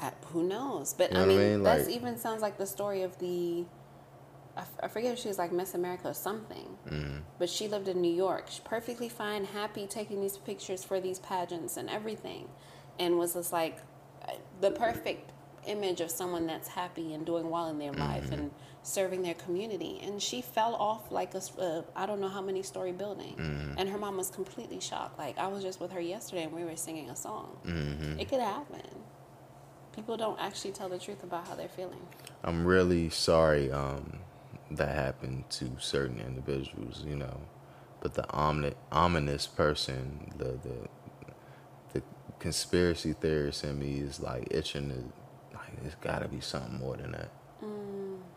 I- 0.00 0.12
who 0.32 0.42
knows? 0.42 0.94
But 0.94 1.12
You 1.12 1.18
I 1.18 1.20
know 1.20 1.24
I 1.24 1.28
mean, 1.28 1.38
mean? 1.38 1.62
that 1.64 1.80
Like- 1.86 1.88
even 1.88 2.16
sounds 2.18 2.42
like 2.42 2.58
the 2.58 2.66
story 2.66 3.02
of 3.02 3.18
the. 3.18 3.64
I, 4.56 4.60
f- 4.60 4.78
I 4.84 4.88
forget 4.88 5.12
if 5.14 5.18
she 5.18 5.26
was 5.28 5.36
like 5.38 5.50
Miss 5.50 5.74
America 5.74 6.08
or 6.10 6.14
something. 6.14 6.76
Mm. 6.88 7.22
But 7.40 7.48
she 7.50 7.66
lived 7.66 7.88
in 7.88 8.00
New 8.00 8.12
York, 8.14 8.44
She's 8.48 8.60
perfectly 8.60 9.08
fine, 9.08 9.44
happy, 9.46 9.86
taking 9.88 10.20
these 10.20 10.36
pictures 10.36 10.84
for 10.84 11.00
these 11.00 11.18
pageants 11.18 11.76
and 11.76 11.90
everything, 11.90 12.48
and 13.00 13.18
was 13.18 13.34
just 13.34 13.52
like 13.52 13.78
the 14.60 14.70
perfect 14.70 15.32
image 15.66 16.00
of 16.00 16.10
someone 16.10 16.46
that's 16.46 16.68
happy 16.68 17.14
and 17.14 17.24
doing 17.26 17.50
well 17.50 17.68
in 17.68 17.78
their 17.78 17.92
life 17.92 18.30
and 18.30 18.50
serving 18.82 19.22
their 19.22 19.34
community. 19.34 19.98
And 20.04 20.22
she 20.22 20.40
fell 20.40 20.74
off 20.76 21.10
like 21.10 21.34
a, 21.34 21.38
s- 21.38 21.56
uh, 21.58 21.82
I 21.96 22.06
don't 22.06 22.20
know 22.20 22.28
how 22.28 22.42
many 22.42 22.62
story 22.62 22.92
building. 22.92 23.74
And 23.76 23.88
her 23.88 23.98
mom 23.98 24.16
was 24.18 24.30
completely 24.30 24.78
shocked. 24.78 25.18
Like, 25.18 25.36
I 25.38 25.48
was 25.48 25.62
just 25.64 25.80
with 25.80 25.90
her 25.92 26.00
yesterday 26.00 26.44
and 26.44 26.52
we 26.52 26.64
were 26.64 26.76
singing 26.76 27.10
a 27.10 27.16
song. 27.16 27.56
It 28.20 28.28
could 28.28 28.40
happen. 28.40 28.82
People 29.94 30.16
don't 30.16 30.40
actually 30.40 30.72
tell 30.72 30.88
the 30.88 30.98
truth 30.98 31.22
about 31.22 31.48
how 31.48 31.54
they're 31.54 31.68
feeling. 31.68 32.00
I'm 32.42 32.64
really 32.66 33.10
sorry 33.10 33.70
um, 33.72 34.20
that 34.70 34.94
happened 34.94 35.44
to 35.50 35.72
certain 35.78 36.20
individuals, 36.20 37.04
you 37.06 37.16
know. 37.16 37.40
But 38.00 38.14
the 38.14 38.30
omni- 38.32 38.74
ominous 38.92 39.46
person, 39.46 40.32
the, 40.36 40.58
the 40.62 40.88
the 41.94 42.02
conspiracy 42.38 43.14
theorist 43.14 43.64
in 43.64 43.78
me 43.78 44.00
is 44.00 44.20
like 44.20 44.48
itching 44.50 44.90
to 44.90 45.56
like 45.56 45.80
there's 45.82 45.94
got 45.96 46.20
to 46.22 46.28
be 46.28 46.40
something 46.40 46.78
more 46.78 46.96
than 46.96 47.12
that. 47.12 47.30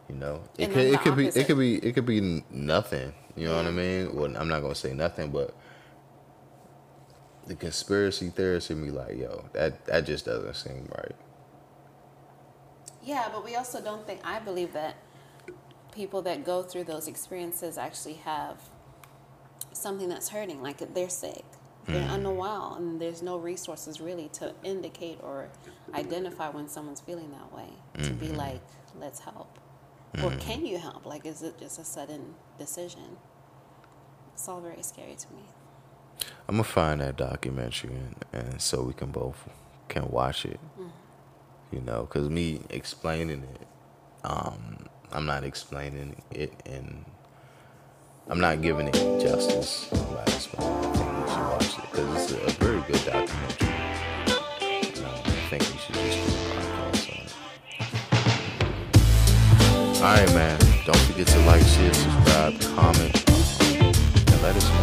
You 0.10 0.16
know, 0.16 0.42
it 0.58 0.66
And 0.66 0.74
could 0.74 0.86
it 0.88 1.02
could 1.02 1.16
be 1.18 1.28
it 1.28 1.48
could 1.48 1.60
be 1.60 1.76
it 1.78 1.94
could 1.96 2.06
be 2.06 2.44
nothing. 2.52 3.14
You 3.36 3.48
know 3.48 3.58
what 3.58 3.66
I 3.66 3.72
mean? 3.72 4.16
Well, 4.16 4.38
I'm 4.38 4.48
not 4.48 4.62
gonna 4.62 4.76
say 4.76 4.94
nothing, 4.94 5.32
but 5.32 5.56
the 7.48 7.56
conspiracy 7.56 8.30
theorist 8.30 8.72
in 8.72 8.82
me 8.84 8.92
like, 8.92 9.18
yo, 9.18 9.46
that 9.54 9.86
that 9.88 10.06
just 10.06 10.26
doesn't 10.26 10.56
seem 10.56 10.88
right. 10.98 11.16
Yeah, 13.08 13.30
but 13.32 13.46
we 13.46 13.56
also 13.56 13.80
don't 13.80 14.06
think, 14.06 14.20
I 14.26 14.40
believe 14.40 14.74
that 14.74 14.98
people 15.94 16.22
that 16.24 16.44
go 16.44 16.62
through 16.62 16.84
those 16.84 17.08
experiences 17.08 17.78
actually 17.78 18.16
have 18.16 18.60
something 19.72 20.10
that's 20.10 20.28
hurting, 20.28 20.62
like 20.62 20.80
they're 20.94 21.08
sick, 21.08 21.46
they're 21.86 22.06
mm. 22.06 22.16
unwell, 22.16 22.76
and 22.78 23.00
there's 23.00 23.22
no 23.22 23.38
resources 23.38 24.02
really 24.02 24.28
to 24.34 24.54
indicate 24.62 25.20
or 25.24 25.48
identify 25.94 26.50
when 26.50 26.68
someone's 26.68 27.00
feeling 27.00 27.32
that 27.32 27.54
way 27.56 27.70
to 28.04 28.12
be 28.12 28.28
mm-hmm. 28.28 28.36
like, 28.36 28.62
let's 29.00 29.20
help. 29.20 29.58
Or 30.16 30.32
mm. 30.32 30.40
can 30.42 30.66
you 30.66 30.78
help? 30.78 31.06
Like, 31.06 31.26
is 31.26 31.44
it 31.44 31.58
just 31.58 31.80
a 31.80 31.86
sudden 31.86 32.36
decision? 32.60 33.16
It's 34.34 34.50
all 34.50 34.60
very 34.60 34.84
scary 34.84 35.16
to 35.16 35.28
me. 35.34 35.44
I'm 36.50 36.56
gonna 36.56 36.66
find 36.66 37.00
that 37.00 37.16
documentary 37.16 37.94
and, 37.94 38.26
and 38.34 38.62
so 38.62 38.82
we 38.82 38.94
can 38.94 39.12
both 39.12 39.48
can 39.88 40.10
watch 40.10 40.46
it. 40.46 40.60
Mm-hmm. 40.78 40.87
You 41.72 41.82
know, 41.82 42.04
because 42.04 42.30
me 42.30 42.62
explaining 42.70 43.44
it, 43.44 43.68
um, 44.24 44.88
I'm 45.12 45.26
not 45.26 45.44
explaining 45.44 46.22
it 46.32 46.54
and 46.66 47.04
I'm 48.30 48.40
not 48.40 48.62
giving 48.62 48.88
it 48.88 48.94
justice 49.22 49.86
by 49.92 50.24
explaining. 50.24 50.74
I 50.80 50.92
think 50.94 51.12
we 51.24 51.30
should 51.30 51.48
watch 51.50 51.78
it 51.78 51.92
because 51.92 52.32
it's 52.32 52.32
a, 52.32 52.60
very 52.60 52.82
good 52.82 53.04
documentary. 53.06 53.68
Um, 55.04 55.16
I 55.26 55.48
think 55.50 55.64
we 55.64 55.78
should 55.78 55.96
just 55.96 56.18
do 56.18 56.32
a 56.32 56.64
podcast 56.82 57.14
on 57.14 57.52
it. 59.96 60.02
All 60.02 60.04
right, 60.04 60.34
man. 60.34 60.60
Don't 60.86 61.00
forget 61.00 61.28
to 61.28 61.40
like, 61.46 61.64
share, 61.64 61.94
subscribe, 61.94 62.60
comment, 62.76 63.16
and 64.32 64.42
let 64.42 64.56
us 64.56 64.70
know. 64.70 64.77